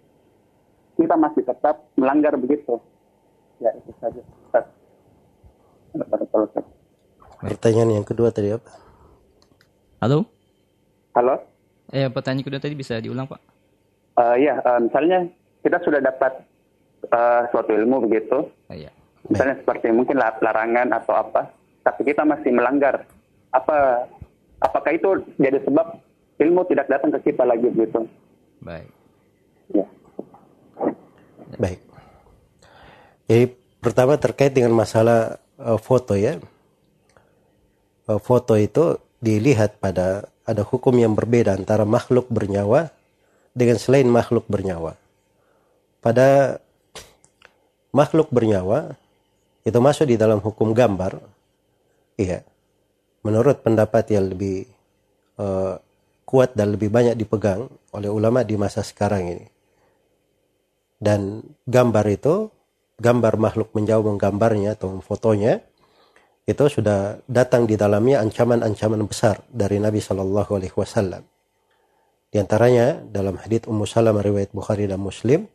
[0.96, 2.80] kita masih tetap melanggar begitu.
[3.62, 4.22] Ya itu saja.
[7.42, 8.74] Pertanyaan yang kedua tadi apa?
[10.02, 10.26] Halo?
[11.14, 11.36] Halo?
[11.94, 13.42] Eh, pertanyaan kedua tadi bisa diulang, Pak?
[14.18, 15.30] Uh, ya, uh, misalnya
[15.62, 16.42] kita sudah dapat
[17.14, 18.50] uh, suatu ilmu begitu.
[18.66, 18.90] Uh, iya.
[19.30, 19.62] Misalnya Baik.
[19.62, 21.54] seperti mungkin larangan atau apa,
[21.86, 23.06] tapi kita masih melanggar.
[23.54, 24.10] Apa
[24.58, 26.02] apakah itu jadi sebab
[26.42, 28.10] ilmu tidak datang ke kita lagi begitu?
[28.66, 28.90] Baik.
[29.70, 29.86] Ya.
[31.62, 31.91] Baik.
[33.32, 33.48] Jadi
[33.80, 36.36] pertama terkait dengan masalah uh, foto ya.
[38.04, 42.92] Uh, foto itu dilihat pada ada hukum yang berbeda antara makhluk bernyawa
[43.56, 45.00] dengan selain makhluk bernyawa.
[46.04, 46.60] Pada
[47.96, 49.00] makhluk bernyawa
[49.64, 51.24] itu masuk di dalam hukum gambar.
[52.20, 52.44] Iya.
[53.24, 54.68] Menurut pendapat yang lebih
[55.40, 55.80] uh,
[56.28, 59.48] kuat dan lebih banyak dipegang oleh ulama di masa sekarang ini.
[61.00, 62.52] Dan gambar itu,
[63.02, 65.66] gambar makhluk menjauh menggambarnya atau fotonya,
[66.46, 71.26] itu sudah datang di dalamnya ancaman-ancaman besar dari Nabi Shallallahu Alaihi Wasallam.
[72.32, 75.50] Di antaranya dalam hadits Ummu Salamah riwayat Bukhari dan Muslim,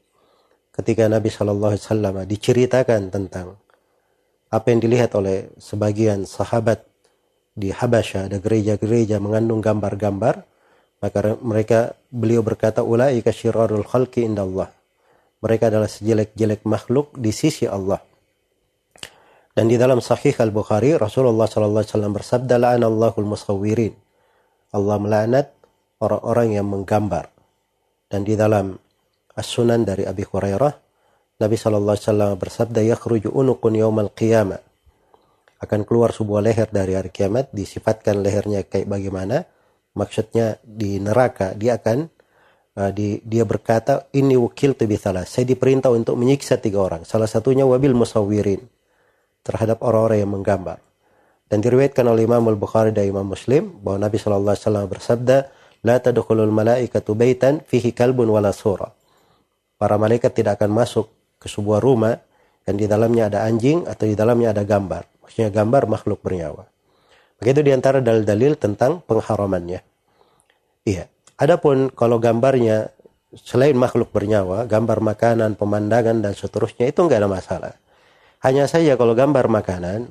[0.75, 3.57] ketika Nabi Shallallahu Alaihi Wasallam diceritakan tentang
[4.53, 6.85] apa yang dilihat oleh sebagian sahabat
[7.57, 10.45] di Habasyah ada gereja-gereja mengandung gambar-gambar
[11.01, 14.69] maka mereka beliau berkata ulaika syirarul khalqi indallah
[15.41, 18.01] mereka adalah sejelek-jelek makhluk di sisi Allah
[19.57, 23.97] dan di dalam Sahih Al Bukhari Rasulullah Sallallahu Alaihi Wasallam bersabda la'anallahul musawwirin.
[24.77, 25.57] Allah melaknat
[25.97, 27.33] orang-orang yang menggambar.
[28.05, 28.77] Dan di dalam
[29.33, 30.73] As-Sunan dari Abi Hurairah
[31.41, 34.61] Nabi Sallallahu Alaihi Wasallam bersabda yakhruju unuqun yaumal qiyamah
[35.57, 39.49] akan keluar sebuah leher dari hari kiamat disifatkan lehernya kayak bagaimana
[39.97, 42.13] maksudnya di neraka dia akan
[42.77, 44.85] uh, di, dia berkata ini wakil tu
[45.27, 48.63] saya diperintah untuk menyiksa tiga orang salah satunya wabil musawwirin
[49.47, 50.79] terhadap orang-orang yang menggambar.
[51.47, 55.37] Dan diriwayatkan oleh Imam Al-Bukhari dan Imam Muslim bahwa Nabi sallallahu alaihi wasallam bersabda,
[55.87, 58.91] "La tadkhulul malaikatu baitan fihi kalbun wala sura."
[59.79, 61.07] Para malaikat tidak akan masuk
[61.39, 62.19] ke sebuah rumah
[62.67, 65.23] dan di dalamnya ada anjing atau di dalamnya ada gambar.
[65.23, 66.67] Maksudnya gambar makhluk bernyawa.
[67.39, 69.81] Begitu di antara dalil-dalil tentang pengharamannya.
[70.83, 71.07] Iya.
[71.37, 72.97] Adapun kalau gambarnya
[73.37, 77.75] selain makhluk bernyawa, gambar makanan, pemandangan dan seterusnya itu enggak ada masalah.
[78.41, 80.09] Hanya saja kalau gambar makanan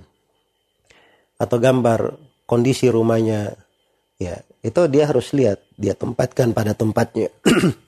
[1.41, 2.13] atau gambar
[2.45, 3.57] kondisi rumahnya
[4.21, 7.33] ya itu dia harus lihat dia tempatkan pada tempatnya.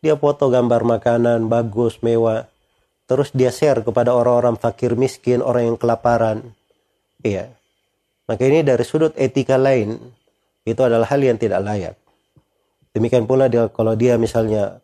[0.00, 2.48] Dia foto gambar makanan bagus mewah
[3.04, 6.56] terus dia share kepada orang-orang fakir miskin orang yang kelaparan.
[7.20, 7.52] Iya.
[8.24, 10.00] Maka ini dari sudut etika lain
[10.64, 11.99] itu adalah hal yang tidak layak
[12.96, 14.82] demikian pula dia kalau dia misalnya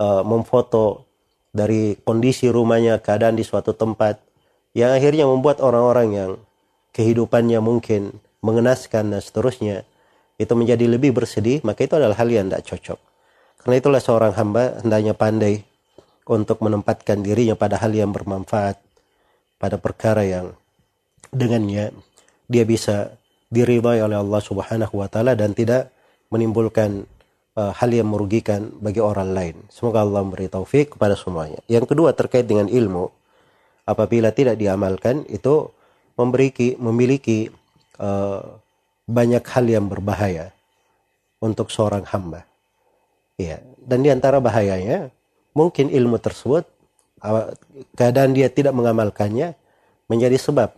[0.00, 1.08] uh, memfoto
[1.56, 4.20] dari kondisi rumahnya keadaan di suatu tempat
[4.76, 6.30] yang akhirnya membuat orang-orang yang
[6.92, 9.88] kehidupannya mungkin mengenaskan dan seterusnya
[10.36, 12.98] itu menjadi lebih bersedih maka itu adalah hal yang tidak cocok.
[13.64, 15.64] Karena itulah seorang hamba hendaknya pandai
[16.28, 18.76] untuk menempatkan dirinya pada hal yang bermanfaat
[19.56, 20.52] pada perkara yang
[21.32, 21.90] dengannya
[22.46, 23.16] dia bisa
[23.48, 25.90] diridhai oleh Allah Subhanahu wa taala dan tidak
[26.28, 27.06] menimbulkan
[27.56, 29.56] uh, hal yang merugikan bagi orang lain.
[29.72, 31.58] Semoga Allah memberi taufik kepada semuanya.
[31.66, 33.10] Yang kedua terkait dengan ilmu,
[33.88, 35.72] apabila tidak diamalkan itu
[36.20, 37.48] memiliki memiliki
[37.98, 38.44] uh,
[39.08, 40.52] banyak hal yang berbahaya
[41.40, 42.44] untuk seorang hamba.
[43.36, 45.12] Ya, dan di antara bahayanya
[45.52, 46.64] mungkin ilmu tersebut
[47.20, 47.52] uh,
[47.96, 49.52] keadaan dia tidak mengamalkannya
[50.08, 50.72] menjadi sebab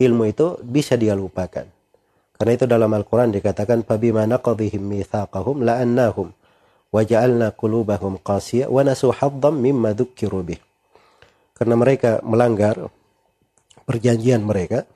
[0.00, 1.68] ilmu itu bisa dia lupakan.
[2.39, 6.27] Karena itu dalam Al-Quran dikatakan فَبِمَا نَقَضِهِمْ مِيثَاقَهُمْ لَأَنَّهُمْ
[6.89, 10.59] وَجَعَلْنَا قُلُوبَهُمْ قَاسِيَةً وَنَسُوا حَظًّا مِمَّا ذُكِّرُوا بِهِ
[11.59, 12.87] karena mereka melanggar
[13.83, 14.87] perjanjian mereka,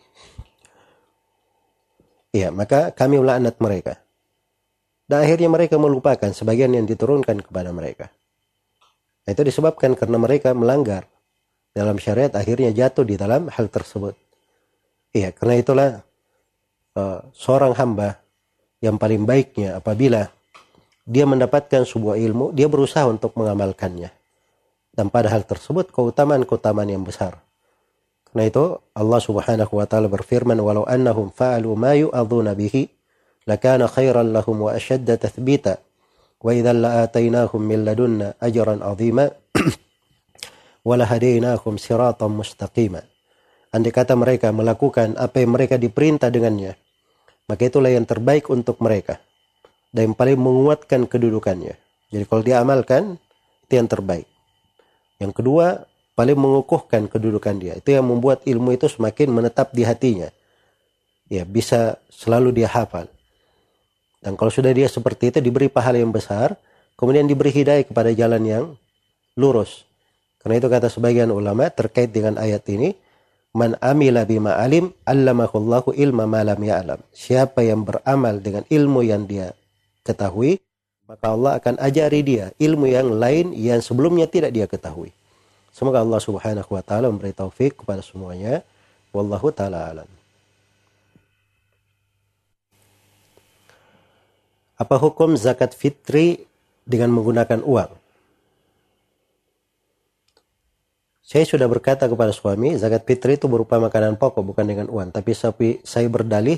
[2.32, 4.00] ya maka kami melaknat mereka.
[5.04, 8.08] Dan akhirnya mereka melupakan sebagian yang diturunkan kepada mereka.
[9.28, 11.04] Nah, itu disebabkan karena mereka melanggar
[11.76, 14.16] dalam syariat akhirnya jatuh di dalam hal tersebut.
[15.12, 15.90] Iya, karena itulah
[16.99, 18.19] uh, seorang hamba
[18.83, 20.35] yang paling baiknya apabila
[21.09, 24.13] dia mendapatkan sebuah ilmu, dia berusaha untuk mengamalkannya.
[24.93, 27.41] Dan pada hal tersebut keutamaan-keutamaan yang besar.
[28.29, 32.93] Karena itu Allah Subhanahu wa taala berfirman walau annahum fa'alu ma yu'adhuna bihi
[33.49, 35.81] lakana khairan lahum wa ashadda tathbita
[36.45, 39.33] wa idzan la'atainahum min ladunna ajran 'azima
[40.89, 43.01] wa lahadainahum siratan mustaqima.
[43.73, 46.77] Andai kata mereka melakukan apa yang mereka diperintah dengannya,
[47.49, 49.19] maka itulah yang terbaik untuk mereka
[49.91, 51.75] dan yang paling menguatkan kedudukannya.
[52.13, 53.17] Jadi kalau dia amalkan,
[53.65, 54.29] itu yang terbaik.
[55.21, 57.77] Yang kedua, paling mengukuhkan kedudukan dia.
[57.77, 60.29] Itu yang membuat ilmu itu semakin menetap di hatinya.
[61.29, 63.09] Ya, bisa selalu dia hafal.
[64.19, 66.57] Dan kalau sudah dia seperti itu diberi pahala yang besar,
[66.97, 68.65] kemudian diberi hidayah kepada jalan yang
[69.37, 69.85] lurus.
[70.41, 72.97] Karena itu kata sebagian ulama terkait dengan ayat ini,
[73.59, 77.03] Man amila bima alim, allamakullahu ilma malam ya'lam.
[77.11, 79.51] Siapa yang beramal dengan ilmu yang dia
[80.07, 80.63] ketahui,
[81.11, 85.11] maka Allah akan ajari dia ilmu yang lain yang sebelumnya tidak dia ketahui.
[85.75, 88.63] Semoga Allah Subhanahu wa taala memberi taufik kepada semuanya.
[89.11, 90.09] Wallahu taala alam.
[94.79, 96.47] Apa hukum zakat fitri
[96.87, 97.98] dengan menggunakan uang?
[101.29, 105.13] Saya sudah berkata kepada suami, zakat fitri itu berupa makanan pokok, bukan dengan uang.
[105.13, 105.37] Tapi
[105.85, 106.57] saya berdalih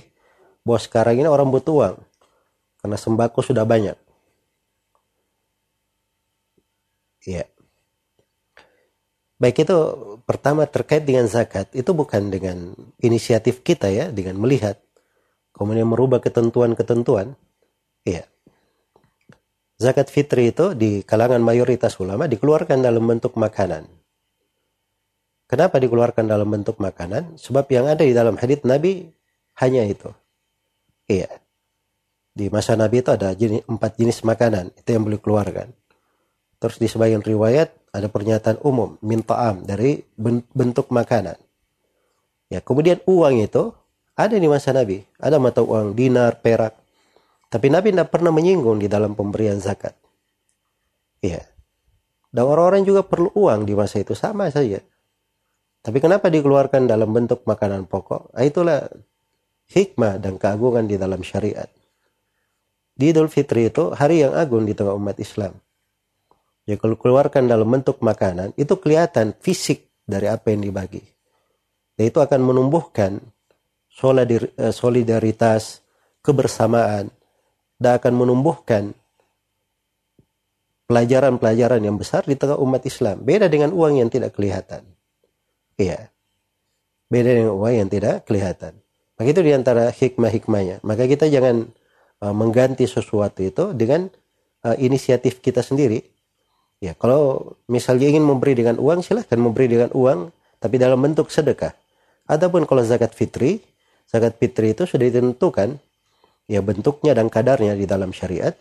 [0.63, 1.97] bahwa sekarang ini orang butuh uang.
[2.79, 3.99] Karena sembako sudah banyak.
[7.27, 7.51] Ya.
[9.43, 9.75] Baik itu
[10.23, 12.71] pertama terkait dengan zakat, itu bukan dengan
[13.03, 14.79] inisiatif kita ya, dengan melihat.
[15.51, 17.35] Kemudian merubah ketentuan-ketentuan.
[18.07, 18.23] Iya.
[19.83, 23.99] Zakat fitri itu di kalangan mayoritas ulama dikeluarkan dalam bentuk makanan
[25.51, 27.35] Kenapa dikeluarkan dalam bentuk makanan?
[27.35, 29.11] Sebab yang ada di dalam hadits Nabi
[29.59, 30.07] hanya itu.
[31.11, 31.27] Iya.
[32.31, 34.71] Di masa Nabi itu ada jenis, empat jenis makanan.
[34.79, 35.75] Itu yang boleh keluarkan.
[36.63, 38.95] Terus di sebagian riwayat ada pernyataan umum.
[39.03, 40.07] Minta'am dari
[40.55, 41.35] bentuk makanan.
[42.47, 43.75] Ya, kemudian uang itu
[44.15, 45.03] ada di masa Nabi.
[45.19, 46.79] Ada mata uang dinar, perak.
[47.51, 49.99] Tapi Nabi tidak pernah menyinggung di dalam pemberian zakat.
[51.27, 51.43] Iya.
[52.31, 54.79] Dan orang-orang juga perlu uang di masa itu sama saja.
[55.81, 58.37] Tapi kenapa dikeluarkan dalam bentuk makanan pokok?
[58.37, 58.85] Ah, itulah
[59.73, 61.69] hikmah dan keagungan di dalam syariat.
[62.93, 65.57] Di Idul Fitri itu hari yang agung di tengah umat Islam.
[66.69, 71.01] Ya kalau keluarkan dalam bentuk makanan, itu kelihatan fisik dari apa yang dibagi.
[71.97, 73.17] Dan itu akan menumbuhkan
[74.05, 75.81] eh, solidaritas,
[76.21, 77.09] kebersamaan,
[77.81, 78.93] dan akan menumbuhkan
[80.85, 83.25] pelajaran-pelajaran yang besar di tengah umat Islam.
[83.25, 84.85] Beda dengan uang yang tidak kelihatan.
[85.81, 86.13] Iya.
[87.09, 88.77] Beda dengan uang yang tidak kelihatan.
[89.17, 90.85] Maka itu di antara hikmah-hikmahnya.
[90.85, 91.73] Maka kita jangan
[92.21, 94.13] uh, mengganti sesuatu itu dengan
[94.63, 96.05] uh, inisiatif kita sendiri.
[96.81, 101.77] Ya, kalau misalnya ingin memberi dengan uang, silahkan memberi dengan uang, tapi dalam bentuk sedekah.
[102.25, 103.61] Adapun kalau zakat fitri,
[104.09, 105.77] zakat fitri itu sudah ditentukan
[106.49, 108.57] ya bentuknya dan kadarnya di dalam syariat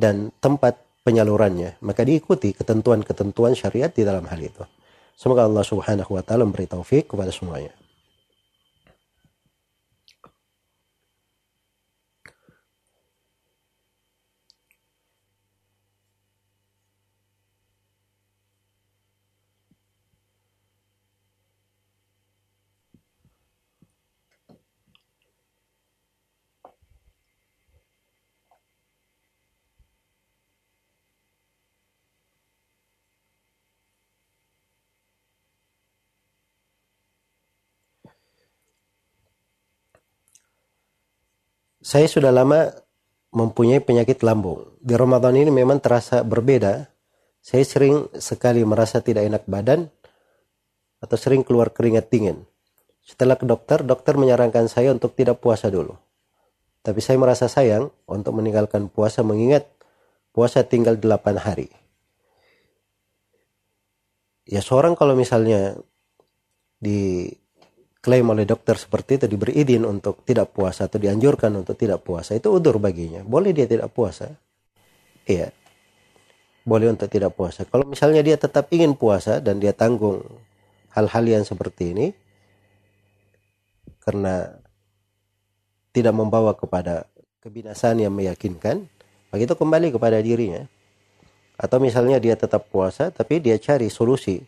[0.00, 1.80] dan tempat penyalurannya.
[1.84, 4.64] Maka diikuti ketentuan-ketentuan syariat di dalam hal itu.
[5.18, 7.74] Semoga Allah Subhanahu wa taala memberi taufik kepada semuanya.
[41.88, 42.68] Saya sudah lama
[43.32, 44.76] mempunyai penyakit lambung.
[44.76, 46.84] Di Ramadan ini memang terasa berbeda.
[47.40, 49.88] Saya sering sekali merasa tidak enak badan
[51.00, 52.44] atau sering keluar keringat dingin.
[53.00, 55.96] Setelah ke dokter, dokter menyarankan saya untuk tidak puasa dulu.
[56.84, 59.64] Tapi saya merasa sayang untuk meninggalkan puasa mengingat
[60.36, 61.72] puasa tinggal 8 hari.
[64.44, 65.80] Ya seorang kalau misalnya
[66.84, 67.32] di
[68.08, 72.32] diklaim oleh dokter seperti itu diberi izin untuk tidak puasa atau dianjurkan untuk tidak puasa
[72.32, 74.32] itu udur baginya boleh dia tidak puasa
[75.28, 75.52] iya
[76.64, 80.24] boleh untuk tidak puasa kalau misalnya dia tetap ingin puasa dan dia tanggung
[80.96, 82.06] hal-hal yang seperti ini
[84.08, 84.56] karena
[85.92, 87.04] tidak membawa kepada
[87.44, 88.86] kebinasaan yang meyakinkan,
[89.28, 90.64] maka itu kembali kepada dirinya.
[91.58, 94.38] Atau misalnya dia tetap puasa, tapi dia cari solusi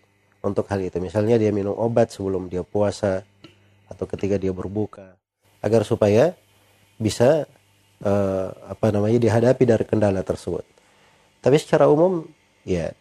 [0.40, 1.02] untuk hal itu.
[1.02, 3.26] Misalnya dia minum obat sebelum dia puasa,
[3.90, 5.18] atau ketika dia berbuka,
[5.60, 6.38] agar supaya
[6.96, 7.44] bisa
[8.06, 10.64] uh, apa namanya dihadapi dari kendala tersebut.
[11.42, 12.24] Tapi secara umum,
[12.62, 12.94] ya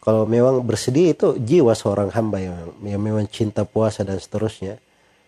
[0.00, 4.80] kalau memang bersedih itu jiwa seorang hamba yang, yang memang cinta puasa dan seterusnya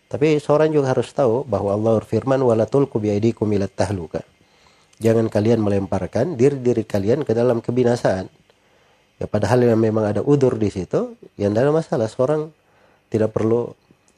[0.07, 4.23] tapi seorang juga harus tahu bahwa Allah berfirman wala tulqu biaidikum ila tahluka.
[5.03, 8.31] Jangan kalian melemparkan diri-diri kalian ke dalam kebinasaan.
[9.19, 12.55] Ya padahal memang ada udur di situ, yang dalam masalah seorang
[13.11, 13.75] tidak perlu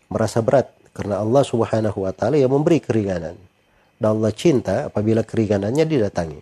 [0.08, 3.36] merasa berat karena Allah Subhanahu wa taala yang memberi keringanan.
[3.98, 6.40] Dan Allah cinta apabila keringanannya didatangi.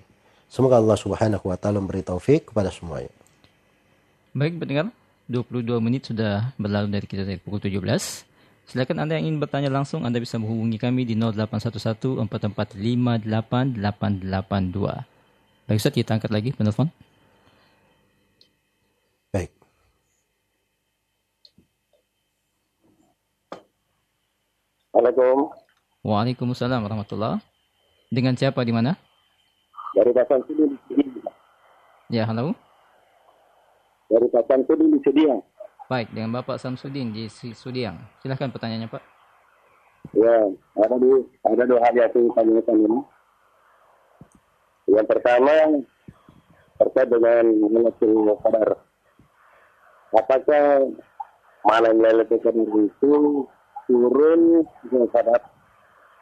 [0.48, 3.12] Semoga Allah Subhanahu wa taala memberi taufik kepada semuanya.
[4.36, 4.92] Baik pendengar,
[5.26, 7.82] 22 menit sudah berlalu dari kita dari pukul 17.
[8.66, 13.22] Silakan Anda yang ingin bertanya langsung, Anda bisa menghubungi kami di 0811 445
[15.66, 16.90] Baik Ustaz, kita angkat lagi penelpon.
[19.34, 19.50] Baik.
[24.96, 25.52] Assalamualaikum.
[26.08, 27.36] Waalaikumsalam warahmatullah.
[28.08, 28.96] Dengan siapa di mana?
[29.92, 30.72] Dari Pasan Sudin.
[32.08, 32.56] Ya, halo.
[34.08, 35.36] Dari Pasan Sudin di Sedia.
[35.92, 38.00] Baik, dengan Bapak Samsudin di Sudiang.
[38.24, 39.04] Silahkan pertanyaannya Pak.
[40.16, 40.48] Ya,
[40.80, 43.00] ada dua, ada dua hal yang saya tanyakan ini.
[44.96, 45.56] Yang pertama,
[46.80, 48.80] terkait dengan Lailatul Qadar.
[50.16, 50.88] Apakah
[51.68, 53.44] malam Lailatul Qadar itu
[53.86, 54.66] turun
[55.14, 55.40] pada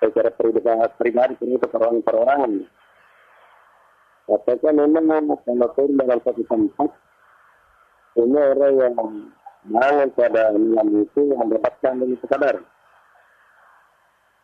[0.01, 0.31] secara
[1.01, 2.53] pribadi itu perorangan-perorangan?
[4.25, 6.89] Apakah memang kalau turun dalam satu tempat,
[8.17, 8.95] ini orang yang
[9.65, 12.61] Jangan pada malam itu mendapatkan dari sekadar.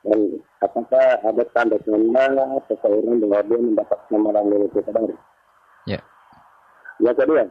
[0.00, 5.12] Dan apakah ada tanda-tanda seseorang bahwa dia mendapatkan malam itu sekadar?
[5.84, 6.00] Ya.
[7.04, 7.44] Yang kedua,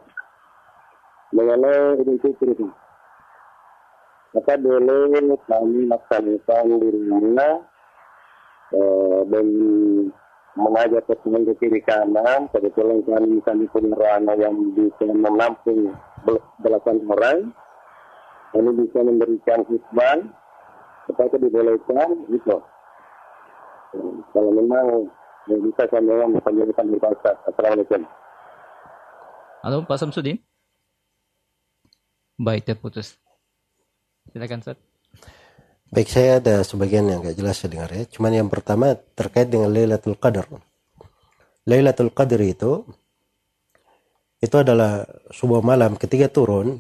[1.30, 2.65] mengenai Idul Fitri itu.
[4.30, 7.66] Maka boleh kami laksanakan di rumah
[8.78, 9.48] eh, dan
[10.54, 12.46] mengajak teman ke kiri kanan.
[12.54, 15.98] Kebetulan kami kami punya ruangan yang bisa menampung
[16.62, 17.50] belasan orang.
[18.50, 20.26] Ini bisa memberikan hikmah
[21.10, 22.58] supaya dibolehkan gitu.
[24.34, 25.10] Kalau memang
[25.50, 28.06] bisa saya memang menjadikan di pasar Assalamualaikum.
[29.66, 30.38] Halo Pak Samsudin.
[32.38, 33.18] Baik terputus
[34.30, 34.80] Silakan Ustaz
[35.90, 38.06] Baik, saya ada sebagian yang gak jelas saya dengar ya.
[38.06, 40.46] Cuman yang pertama terkait dengan Lailatul Qadar.
[41.66, 42.86] Lailatul Qadar itu
[44.38, 45.02] itu adalah
[45.34, 46.78] sebuah malam ketika turun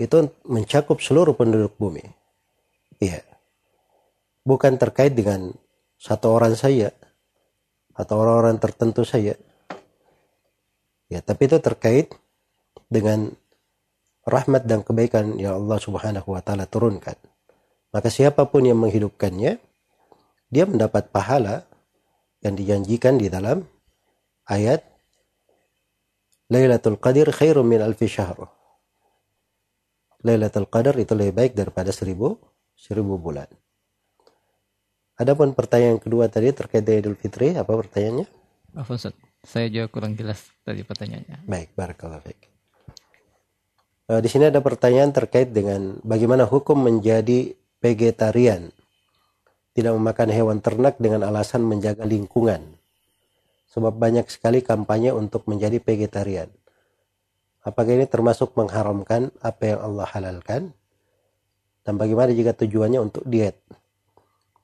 [0.00, 2.00] itu mencakup seluruh penduduk bumi.
[2.96, 3.20] Iya.
[4.40, 5.52] Bukan terkait dengan
[6.00, 6.96] satu orang saja
[7.92, 9.36] atau orang-orang tertentu saja.
[11.12, 12.16] Ya, tapi itu terkait
[12.88, 13.36] dengan
[14.26, 17.16] rahmat dan kebaikan yang Allah Subhanahu wa taala turunkan.
[17.90, 19.58] Maka siapa pun yang menghidupkannya,
[20.50, 21.66] dia mendapat pahala
[22.42, 23.66] yang dijanjikan di dalam
[24.46, 24.82] ayat
[26.50, 28.50] Lailatul Qadar khairum min alfi syahr.
[30.26, 32.36] Lailatul Qadar itu lebih baik daripada seribu,
[32.74, 33.46] seribu bulan.
[35.20, 38.26] Adapun pertanyaan kedua tadi terkait dengan Idul Fitri, apa pertanyaannya?
[38.72, 39.12] Maaf Ustaz,
[39.44, 41.44] saya juga kurang jelas tadi pertanyaannya.
[41.44, 42.50] Baik, barakallah baik.
[44.10, 48.74] Uh, di sini ada pertanyaan terkait dengan bagaimana hukum menjadi vegetarian,
[49.70, 52.74] tidak memakan hewan ternak dengan alasan menjaga lingkungan.
[53.70, 56.50] Sebab banyak sekali kampanye untuk menjadi vegetarian.
[57.62, 60.74] Apakah ini termasuk mengharamkan apa yang Allah halalkan?
[61.86, 63.62] Dan bagaimana jika tujuannya untuk diet?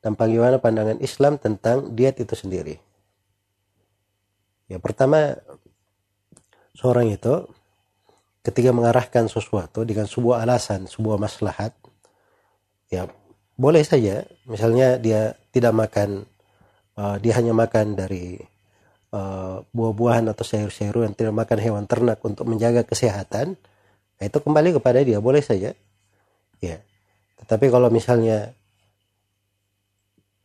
[0.03, 2.82] Dan bagaimana pandangan Islam tentang diet itu sendiri?
[4.66, 5.38] Ya pertama,
[6.74, 7.47] seorang itu
[8.47, 11.74] ketika mengarahkan sesuatu dengan sebuah alasan, sebuah maslahat,
[12.86, 13.11] ya
[13.59, 14.22] boleh saja.
[14.47, 16.22] Misalnya dia tidak makan,
[16.94, 18.38] uh, dia hanya makan dari
[19.11, 23.59] uh, buah-buahan atau sayur-sayur yang tidak makan hewan ternak untuk menjaga kesehatan,
[24.16, 25.74] nah itu kembali kepada dia boleh saja.
[26.62, 26.78] Ya.
[27.42, 28.55] Tetapi kalau misalnya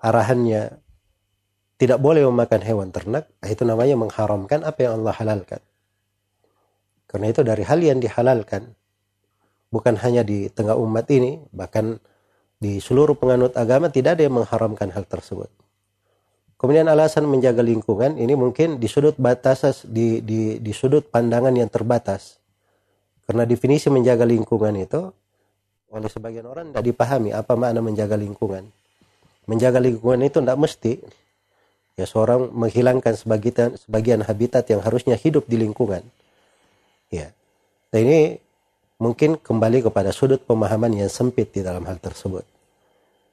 [0.02, 0.82] arahannya
[1.78, 5.62] tidak boleh memakan hewan ternak, nah itu namanya mengharamkan apa yang Allah halalkan.
[7.12, 8.72] Karena itu dari hal yang dihalalkan,
[9.68, 12.00] bukan hanya di tengah umat ini, bahkan
[12.56, 15.52] di seluruh penganut agama tidak ada yang mengharamkan hal tersebut.
[16.56, 21.68] Kemudian alasan menjaga lingkungan ini mungkin di sudut batas di, di, di sudut pandangan yang
[21.68, 22.38] terbatas.
[23.26, 25.10] Karena definisi menjaga lingkungan itu
[25.92, 28.70] oleh sebagian orang tidak dipahami apa makna menjaga lingkungan.
[29.50, 30.94] Menjaga lingkungan itu tidak mesti
[31.98, 36.06] ya seorang menghilangkan sebagian sebagian habitat yang harusnya hidup di lingkungan.
[37.12, 37.36] Ya.
[37.92, 38.40] Nah ini
[38.98, 42.48] mungkin kembali kepada sudut pemahaman yang sempit di dalam hal tersebut.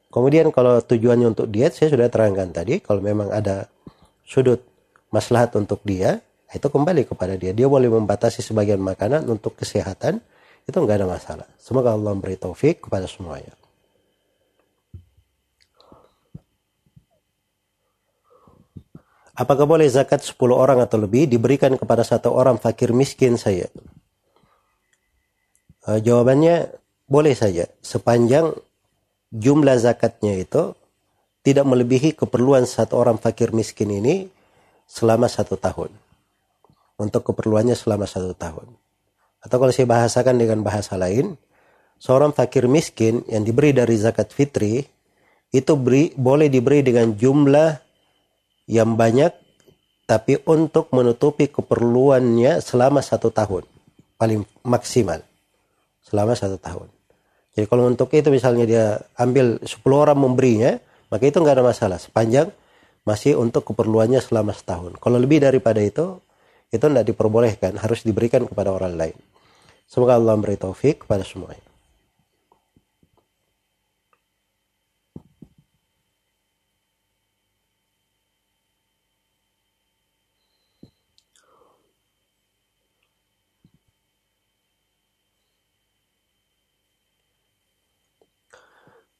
[0.08, 3.70] Kemudian kalau tujuannya untuk diet saya sudah terangkan tadi kalau memang ada
[4.26, 4.64] sudut
[5.14, 6.18] maslahat untuk dia
[6.48, 7.52] itu kembali kepada dia.
[7.52, 10.18] Dia boleh membatasi sebagian makanan untuk kesehatan
[10.64, 11.48] itu enggak ada masalah.
[11.60, 13.52] Semoga Allah memberi taufik kepada semuanya.
[19.38, 23.70] Apakah boleh zakat 10 orang atau lebih diberikan kepada satu orang fakir miskin saya?
[25.86, 26.74] Uh, jawabannya
[27.06, 28.50] boleh saja sepanjang
[29.30, 30.74] jumlah zakatnya itu
[31.46, 34.26] tidak melebihi keperluan satu orang fakir miskin ini
[34.90, 35.94] selama satu tahun.
[36.98, 38.74] Untuk keperluannya selama satu tahun.
[39.38, 41.38] Atau kalau saya bahasakan dengan bahasa lain,
[42.02, 44.82] seorang fakir miskin yang diberi dari zakat fitri
[45.54, 47.87] itu beri, boleh diberi dengan jumlah
[48.68, 49.32] yang banyak
[50.04, 53.64] tapi untuk menutupi keperluannya selama satu tahun.
[54.20, 55.24] Paling maksimal
[56.04, 56.88] selama satu tahun.
[57.56, 58.84] Jadi kalau untuk itu misalnya dia
[59.18, 61.98] ambil 10 orang memberinya maka itu nggak ada masalah.
[62.00, 62.52] Sepanjang
[63.04, 64.96] masih untuk keperluannya selama setahun.
[65.00, 66.20] Kalau lebih daripada itu
[66.68, 67.80] itu tidak diperbolehkan.
[67.80, 69.16] Harus diberikan kepada orang lain.
[69.88, 71.67] Semoga Allah memberi taufik kepada semuanya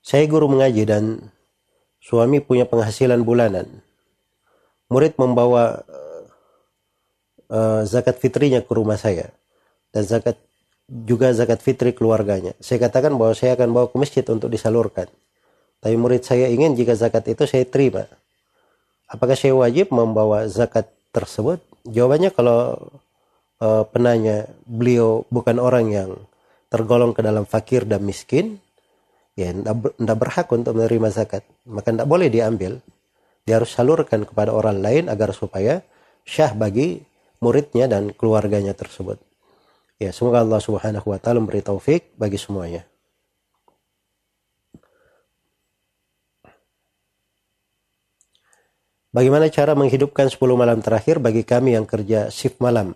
[0.09, 1.21] Saya guru mengaji dan
[2.01, 3.69] suami punya penghasilan bulanan.
[4.89, 5.85] Murid membawa
[7.53, 9.29] uh, zakat fitrinya ke rumah saya
[9.93, 10.41] dan zakat
[10.89, 12.57] juga zakat fitri keluarganya.
[12.57, 15.13] Saya katakan bahwa saya akan bawa ke masjid untuk disalurkan.
[15.85, 18.09] Tapi murid saya ingin jika zakat itu saya terima.
[19.13, 21.61] Apakah saya wajib membawa zakat tersebut?
[21.85, 22.81] Jawabannya kalau
[23.61, 26.11] uh, penanya beliau bukan orang yang
[26.73, 28.57] tergolong ke dalam fakir dan miskin,
[29.39, 31.47] ya tidak berhak untuk menerima zakat.
[31.63, 32.83] Maka tidak boleh diambil.
[33.47, 35.87] Dia harus salurkan kepada orang lain agar supaya
[36.27, 37.07] syah bagi
[37.39, 39.23] muridnya dan keluarganya tersebut.
[40.03, 42.83] Ya semoga Allah subhanahu wa ta'ala memberi taufik bagi semuanya.
[49.09, 52.95] Bagaimana cara menghidupkan 10 malam terakhir bagi kami yang kerja shift malam?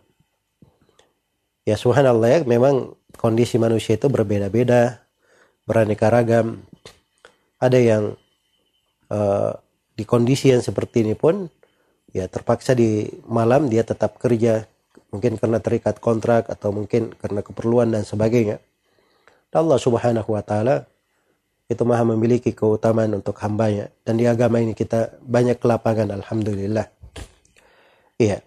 [1.62, 5.01] Ya subhanallah ya, memang kondisi manusia itu berbeda-beda
[5.64, 6.62] beraneka ragam.
[7.62, 8.04] Ada yang
[9.10, 9.52] uh,
[9.94, 11.46] di kondisi yang seperti ini pun
[12.10, 14.66] ya terpaksa di malam dia tetap kerja
[15.12, 18.58] mungkin karena terikat kontrak atau mungkin karena keperluan dan sebagainya.
[19.52, 20.88] Allah Subhanahu wa taala
[21.68, 26.88] itu maha memiliki keutamaan untuk hambanya dan di agama ini kita banyak kelapangan alhamdulillah.
[28.20, 28.44] Iya.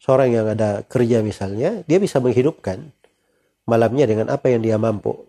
[0.00, 2.80] Seorang yang ada kerja misalnya, dia bisa menghidupkan
[3.68, 5.27] malamnya dengan apa yang dia mampu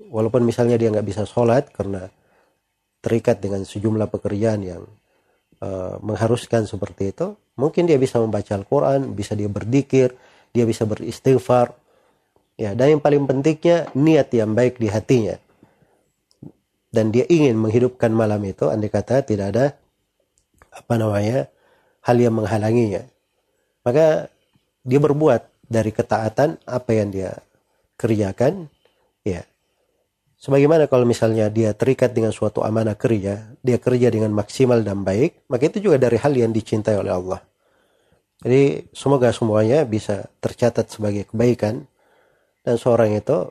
[0.00, 2.12] walaupun misalnya dia nggak bisa sholat karena
[3.00, 4.82] terikat dengan sejumlah pekerjaan yang
[5.62, 10.12] uh, mengharuskan seperti itu, mungkin dia bisa membaca Al-Quran, bisa dia berdikir,
[10.50, 11.72] dia bisa beristighfar.
[12.56, 15.36] Ya, dan yang paling pentingnya niat yang baik di hatinya.
[16.88, 19.66] Dan dia ingin menghidupkan malam itu, andai kata tidak ada
[20.72, 21.52] apa namanya
[22.00, 23.04] hal yang menghalanginya.
[23.84, 24.32] Maka
[24.82, 27.36] dia berbuat dari ketaatan apa yang dia
[28.00, 28.72] kerjakan,
[29.20, 29.44] ya
[30.46, 35.50] Sebagaimana kalau misalnya dia terikat dengan suatu amanah kerja, dia kerja dengan maksimal dan baik,
[35.50, 37.42] maka itu juga dari hal yang dicintai oleh Allah.
[38.46, 41.90] Jadi semoga semuanya bisa tercatat sebagai kebaikan
[42.62, 43.50] dan seorang itu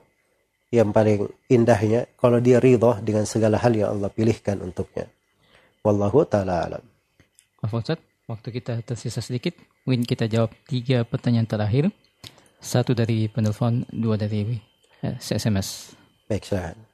[0.72, 5.12] yang paling indahnya kalau dia ridho dengan segala hal yang Allah pilihkan untuknya.
[5.84, 6.84] Wallahu taala alam.
[7.60, 11.92] Ustaz, waktu kita tersisa sedikit, mungkin kita jawab tiga pertanyaan terakhir.
[12.64, 14.64] Satu dari penelpon, dua dari
[15.04, 15.92] SMS.
[16.32, 16.85] Baik, silahkan.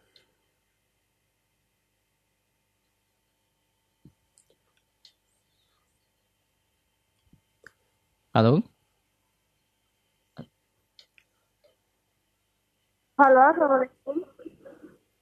[8.32, 8.64] Halo?
[13.20, 14.16] Halo, Assalamualaikum.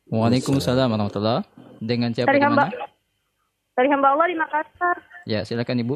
[0.10, 1.46] Waalaikumsalam warahmatullahi
[1.82, 2.86] Dengan siapa dari di hamba, mana?
[3.74, 4.98] Dari hamba Allah di Makassar.
[5.26, 5.96] Ya, silakan Ibu.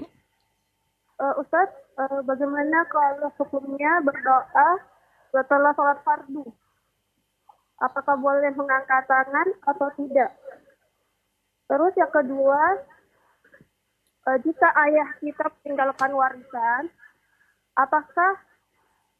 [1.22, 1.70] Uh, Ustaz,
[2.02, 4.70] uh, bagaimana kalau hukumnya berdoa
[5.30, 6.50] setelah sholat fardu?
[7.84, 10.32] apakah boleh mengangkat tangan atau tidak.
[11.68, 12.62] Terus yang kedua,
[14.30, 16.88] uh, jika ayah kita meninggalkan warisan,
[17.78, 18.32] apakah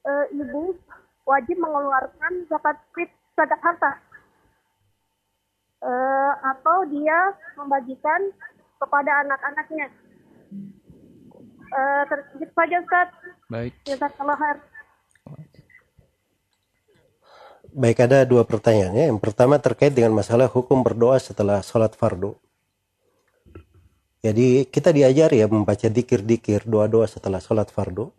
[0.06, 0.78] uh, ibu
[1.26, 3.98] wajib mengeluarkan zakat fit zakat harta
[6.94, 7.20] dia
[7.60, 8.22] membagikan
[8.80, 9.88] kepada anak-anaknya.
[11.74, 13.10] Uh, terus saja Ustaz.
[13.50, 13.74] Baik.
[13.84, 14.58] Jazakallah khair.
[17.74, 19.06] Baik, ada dua pertanyaan ya.
[19.10, 22.38] Yang pertama terkait dengan masalah hukum berdoa setelah sholat fardu.
[24.22, 28.14] Jadi kita diajar ya membaca dikir-dikir, doa-doa setelah sholat fardu.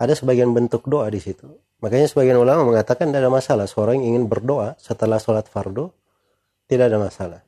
[0.00, 1.44] Ada sebagian bentuk doa di situ.
[1.84, 3.68] Makanya sebagian ulama mengatakan tidak ada masalah.
[3.68, 5.92] Seorang yang ingin berdoa setelah sholat fardu,
[6.64, 7.40] tidak ada masalah.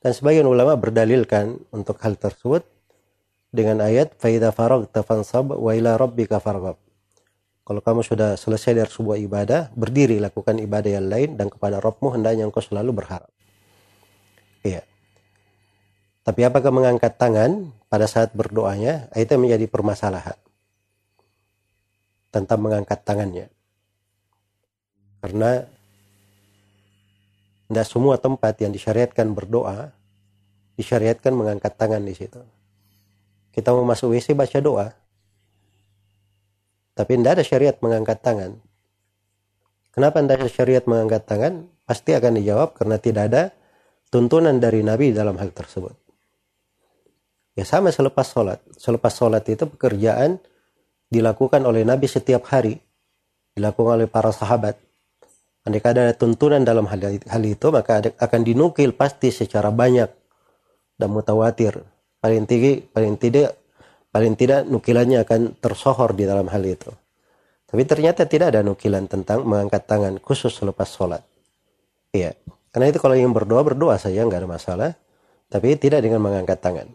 [0.00, 2.64] Dan sebagian ulama berdalilkan untuk hal tersebut
[3.52, 6.80] dengan ayat faida farag tafansab wa ila rabbika farghab.
[7.66, 12.14] Kalau kamu sudah selesai dari sebuah ibadah, berdiri lakukan ibadah yang lain dan kepada Rabbmu
[12.14, 13.26] hendaknya engkau selalu berharap.
[14.62, 14.86] Iya.
[16.22, 20.38] Tapi apakah mengangkat tangan pada saat berdoanya, itu menjadi permasalahan.
[22.36, 23.48] Tentang mengangkat tangannya.
[25.24, 25.64] Karena
[27.64, 29.88] tidak semua tempat yang disyariatkan berdoa,
[30.76, 32.44] disyariatkan mengangkat tangan di situ.
[33.56, 34.92] Kita mau masuk WC baca doa,
[36.92, 38.60] tapi tidak ada syariat mengangkat tangan.
[39.96, 41.72] Kenapa tidak ada syariat mengangkat tangan?
[41.88, 43.42] Pasti akan dijawab karena tidak ada
[44.12, 45.96] tuntunan dari Nabi dalam hal tersebut.
[47.56, 48.60] Ya sama selepas sholat.
[48.76, 50.36] Selepas sholat itu pekerjaan
[51.10, 52.78] dilakukan oleh Nabi setiap hari.
[53.56, 54.76] Dilakukan oleh para sahabat.
[55.66, 60.06] Andai ada tuntunan dalam hal, hal itu, maka akan dinukil pasti secara banyak
[60.94, 61.82] dan mutawatir.
[62.22, 63.58] Paling tinggi, paling tidak
[64.14, 66.88] paling tidak nukilannya akan tersohor di dalam hal itu.
[67.66, 71.20] Tapi ternyata tidak ada nukilan tentang mengangkat tangan khusus selepas sholat.
[72.14, 72.32] Iya.
[72.70, 74.90] Karena itu kalau ingin berdoa, berdoa saja, nggak ada masalah.
[75.50, 76.86] Tapi tidak dengan mengangkat tangan.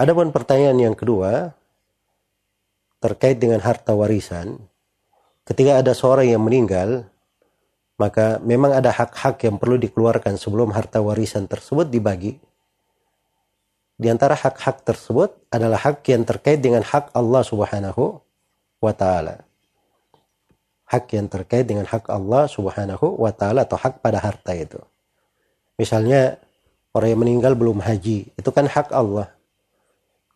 [0.00, 1.52] Adapun pertanyaan yang kedua,
[3.02, 4.62] terkait dengan harta warisan.
[5.42, 7.10] Ketika ada seorang yang meninggal,
[7.98, 12.38] maka memang ada hak-hak yang perlu dikeluarkan sebelum harta warisan tersebut dibagi
[14.02, 18.18] di antara hak-hak tersebut adalah hak yang terkait dengan hak Allah Subhanahu
[18.82, 19.46] wa taala.
[20.90, 24.82] Hak yang terkait dengan hak Allah Subhanahu wa taala atau hak pada harta itu.
[25.78, 26.42] Misalnya
[26.90, 29.30] orang yang meninggal belum haji, itu kan hak Allah.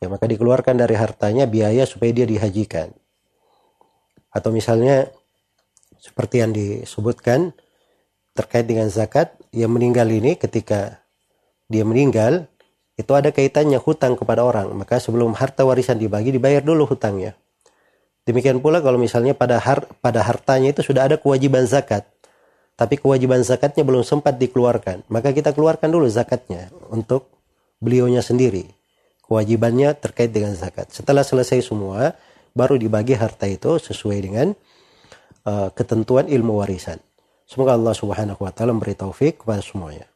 [0.06, 2.94] Ya, maka dikeluarkan dari hartanya biaya supaya dia dihajikan.
[4.30, 5.10] Atau misalnya
[5.98, 7.50] seperti yang disebutkan
[8.38, 11.02] terkait dengan zakat, yang meninggal ini ketika
[11.66, 12.46] dia meninggal
[12.94, 14.70] itu ada kaitannya hutang kepada orang.
[14.78, 17.34] Maka sebelum harta warisan dibagi dibayar dulu hutangnya.
[18.22, 22.06] Demikian pula kalau misalnya pada har pada hartanya itu sudah ada kewajiban zakat.
[22.78, 25.02] Tapi kewajiban zakatnya belum sempat dikeluarkan.
[25.10, 27.26] Maka kita keluarkan dulu zakatnya untuk
[27.82, 28.70] beliaunya sendiri.
[29.26, 30.94] Kewajibannya terkait dengan zakat.
[30.94, 32.14] Setelah selesai semua,
[32.54, 34.54] baru dibagi harta itu sesuai dengan
[35.44, 37.02] uh, ketentuan ilmu warisan.
[37.46, 40.06] Semoga Allah Subhanahu wa taala memberi taufik kepada semuanya.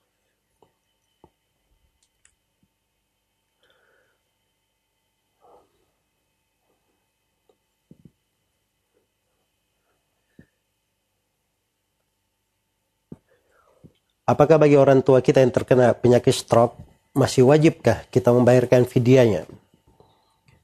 [14.30, 19.46] Apakah bagi orang tua kita yang terkena penyakit stroke masih wajibkah kita membayarkan fidyanya?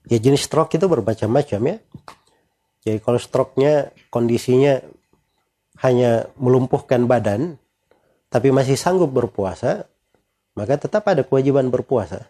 [0.06, 1.76] Ya jenis stroke itu bermacam-macam ya.
[2.86, 4.78] Jadi kalau stroke-nya kondisinya
[5.82, 7.58] hanya melumpuhkan badan
[8.30, 9.90] tapi masih sanggup berpuasa,
[10.54, 12.26] maka tetap ada kewajiban berpuasa.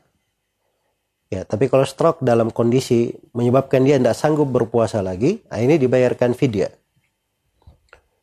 [1.27, 6.39] Ya, tapi kalau stroke dalam kondisi menyebabkan dia tidak sanggup berpuasa lagi, nah ini dibayarkan
[6.39, 6.71] fidyah.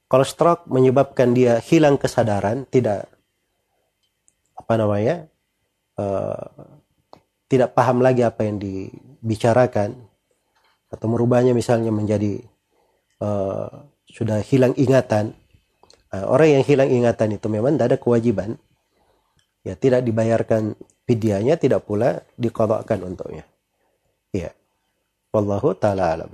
[0.08, 3.12] Kalau stroke menyebabkan dia hilang kesadaran, tidak
[4.56, 5.28] apa namanya,
[5.98, 6.48] uh,
[7.50, 9.94] tidak paham lagi apa yang dibicarakan,
[10.90, 12.42] atau merubahnya misalnya menjadi
[13.22, 13.70] uh,
[14.10, 15.34] sudah hilang ingatan.
[16.14, 18.50] Uh, orang yang hilang ingatan itu memang tidak ada kewajiban,
[19.66, 20.78] ya tidak dibayarkan
[21.10, 23.46] fidyahnya, tidak pula dikodokkan untuknya.
[24.34, 24.54] Ya,
[25.34, 26.32] wallahu taala alam.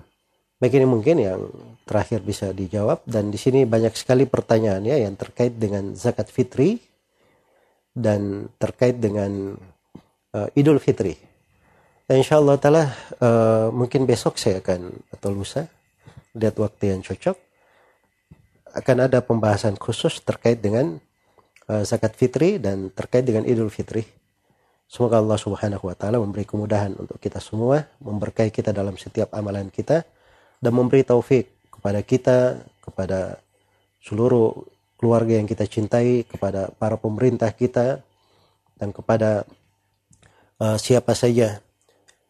[0.60, 1.40] Baik mungkin yang
[1.88, 6.84] terakhir bisa dijawab dan di sini banyak sekali pertanyaan ya yang terkait dengan zakat fitri
[7.94, 9.58] dan terkait dengan
[10.36, 11.18] uh, Idul Fitri.
[12.10, 12.84] Dan insya Allah taala
[13.22, 15.70] uh, mungkin besok saya akan atau lusa
[16.34, 17.38] lihat waktu yang cocok
[18.70, 20.98] akan ada pembahasan khusus terkait dengan
[21.70, 24.06] uh, zakat fitri dan terkait dengan Idul Fitri.
[24.90, 29.70] Semoga Allah Subhanahu wa taala memberi kemudahan untuk kita semua, memberkahi kita dalam setiap amalan
[29.70, 30.02] kita
[30.58, 33.38] dan memberi taufik kepada kita, kepada
[34.02, 34.66] seluruh
[35.00, 38.04] keluarga yang kita cintai, kepada para pemerintah kita,
[38.76, 39.48] dan kepada
[40.60, 41.64] uh, siapa saja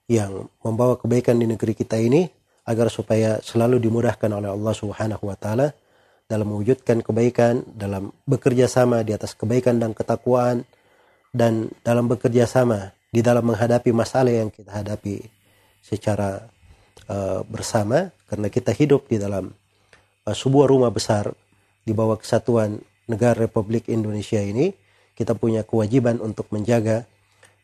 [0.05, 2.29] yang membawa kebaikan di negeri kita ini
[2.69, 5.73] agar supaya selalu dimudahkan oleh Allah Subhanahu wa taala
[6.29, 10.61] dalam mewujudkan kebaikan, dalam bekerja sama di atas kebaikan dan ketakwaan,
[11.33, 15.25] dan dalam bekerja sama di dalam menghadapi masalah yang kita hadapi
[15.81, 16.45] secara
[17.09, 19.49] uh, bersama, karena kita hidup di dalam
[20.29, 21.33] uh, sebuah rumah besar
[21.89, 22.77] di bawah kesatuan
[23.09, 24.69] negara Republik Indonesia ini,
[25.17, 27.09] kita punya kewajiban untuk menjaga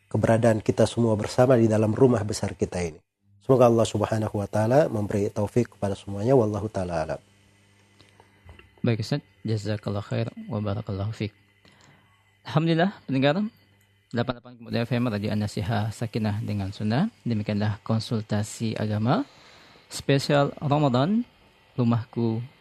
[0.10, 2.98] keberadaan kita semua bersama di dalam rumah besar kita ini.
[3.46, 7.22] Semoga Allah Subhanahu wa taala memberi taufik kepada semuanya wallahu taala alam.
[8.82, 11.30] Baik Ustaz, jazakallah khair wa barakallahu fiik.
[12.50, 13.46] Alhamdulillah pendengar
[14.10, 17.14] 88 Kemudian FM Radio An-Nasiha Sakinah dengan Sunnah.
[17.22, 19.22] Demikianlah konsultasi agama
[19.94, 21.22] spesial Ramadan
[21.78, 22.55] Rumahku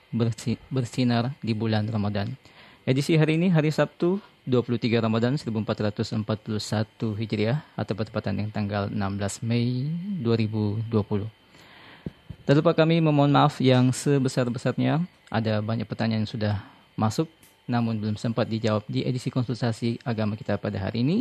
[0.71, 2.31] Bersinar di bulan Ramadan.
[2.87, 6.23] Edisi hari ini hari Sabtu 23 Ramadan 1441
[7.19, 9.91] Hijriah atau bertepatan dengan tanggal 16 Mei
[10.23, 10.87] 2020.
[12.47, 15.03] Tak lupa kami memohon maaf yang sebesar-besarnya.
[15.35, 16.63] Ada banyak pertanyaan yang sudah
[16.95, 17.27] masuk
[17.67, 21.19] namun belum sempat dijawab di edisi konsultasi agama kita pada hari ini.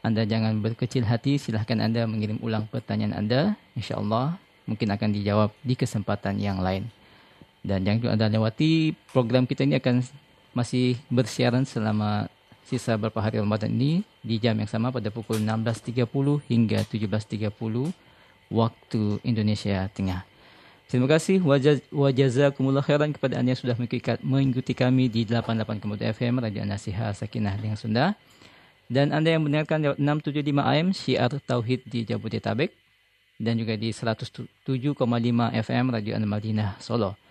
[0.00, 3.52] Anda jangan berkecil hati, silahkan Anda mengirim ulang pertanyaan Anda.
[3.76, 6.88] InsyaAllah mungkin akan dijawab di kesempatan yang lain.
[7.62, 10.02] Dan jangan Anda lewati program kita ini akan
[10.54, 12.30] masih bersiaran selama
[12.68, 16.04] sisa beberapa hari Ramadan ini di jam yang sama pada pukul 16.30
[16.50, 17.48] hingga 17.30
[18.52, 20.24] waktu Indonesia Tengah.
[20.88, 21.44] Terima kasih
[21.92, 23.76] wajazakumullah khairan kepada anda yang sudah
[24.24, 28.16] mengikuti kami di 88 Kemudian FM Radio Nasihat Sakinah dengan Sunda.
[28.88, 32.72] Dan anda yang mendengarkan lewat 675 AM Syiar Tauhid di Jabodetabek
[33.36, 34.48] dan juga di 107,5
[35.60, 37.27] FM Radio An-Madinah Solo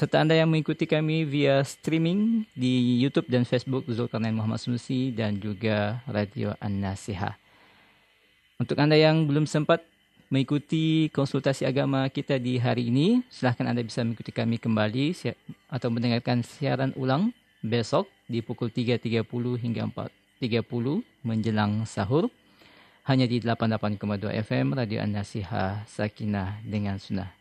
[0.00, 5.36] serta Anda yang mengikuti kami via streaming di YouTube dan Facebook Zulkarnain Muhammad Sunusi dan
[5.36, 7.36] juga Radio An-Nasihah.
[8.56, 9.84] Untuk Anda yang belum sempat
[10.32, 15.36] mengikuti konsultasi agama kita di hari ini, silahkan Anda bisa mengikuti kami kembali
[15.68, 19.20] atau mendengarkan siaran ulang besok di pukul 3.30
[19.60, 19.84] hingga
[20.40, 22.32] 4.30 menjelang sahur
[23.04, 27.36] hanya di 88,2 FM Radio An-Nasihah Sakinah dengan Sunnah.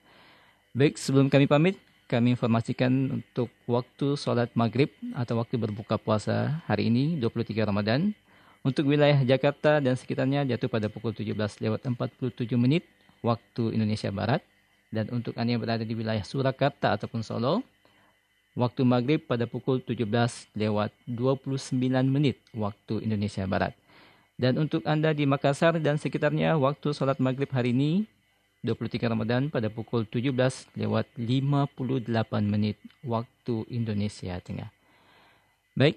[0.76, 1.80] Baik, sebelum kami pamit,
[2.10, 8.18] kami informasikan untuk waktu sholat maghrib atau waktu berbuka puasa hari ini 23 Ramadan.
[8.66, 12.84] Untuk wilayah Jakarta dan sekitarnya jatuh pada pukul 17 lewat 47 menit
[13.22, 14.42] waktu Indonesia Barat.
[14.90, 17.62] Dan untuk Anda yang berada di wilayah Surakarta ataupun Solo,
[18.58, 20.02] waktu maghrib pada pukul 17
[20.58, 21.78] lewat 29
[22.10, 23.78] menit waktu Indonesia Barat.
[24.34, 28.10] Dan untuk Anda di Makassar dan sekitarnya, waktu sholat maghrib hari ini
[28.62, 30.36] 23 Ramadan pada pukul 17
[30.76, 32.12] lewat 58
[32.44, 32.76] menit
[33.08, 34.68] waktu Indonesia Tengah.
[35.80, 35.96] Baik,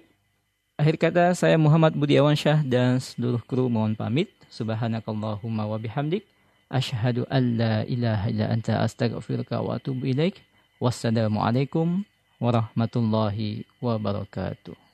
[0.79, 4.31] akhir kata saya Muhammad Budi Awansyah dan seluruh kru mohon pamit.
[4.47, 6.23] Subhanakallahumma wa bihamdik.
[6.71, 10.39] Ashhadu an la ilaha illa anta astaghfiruka wa atubu ilaik.
[10.79, 12.07] Wassalamualaikum
[12.39, 14.92] warahmatullahi wabarakatuh.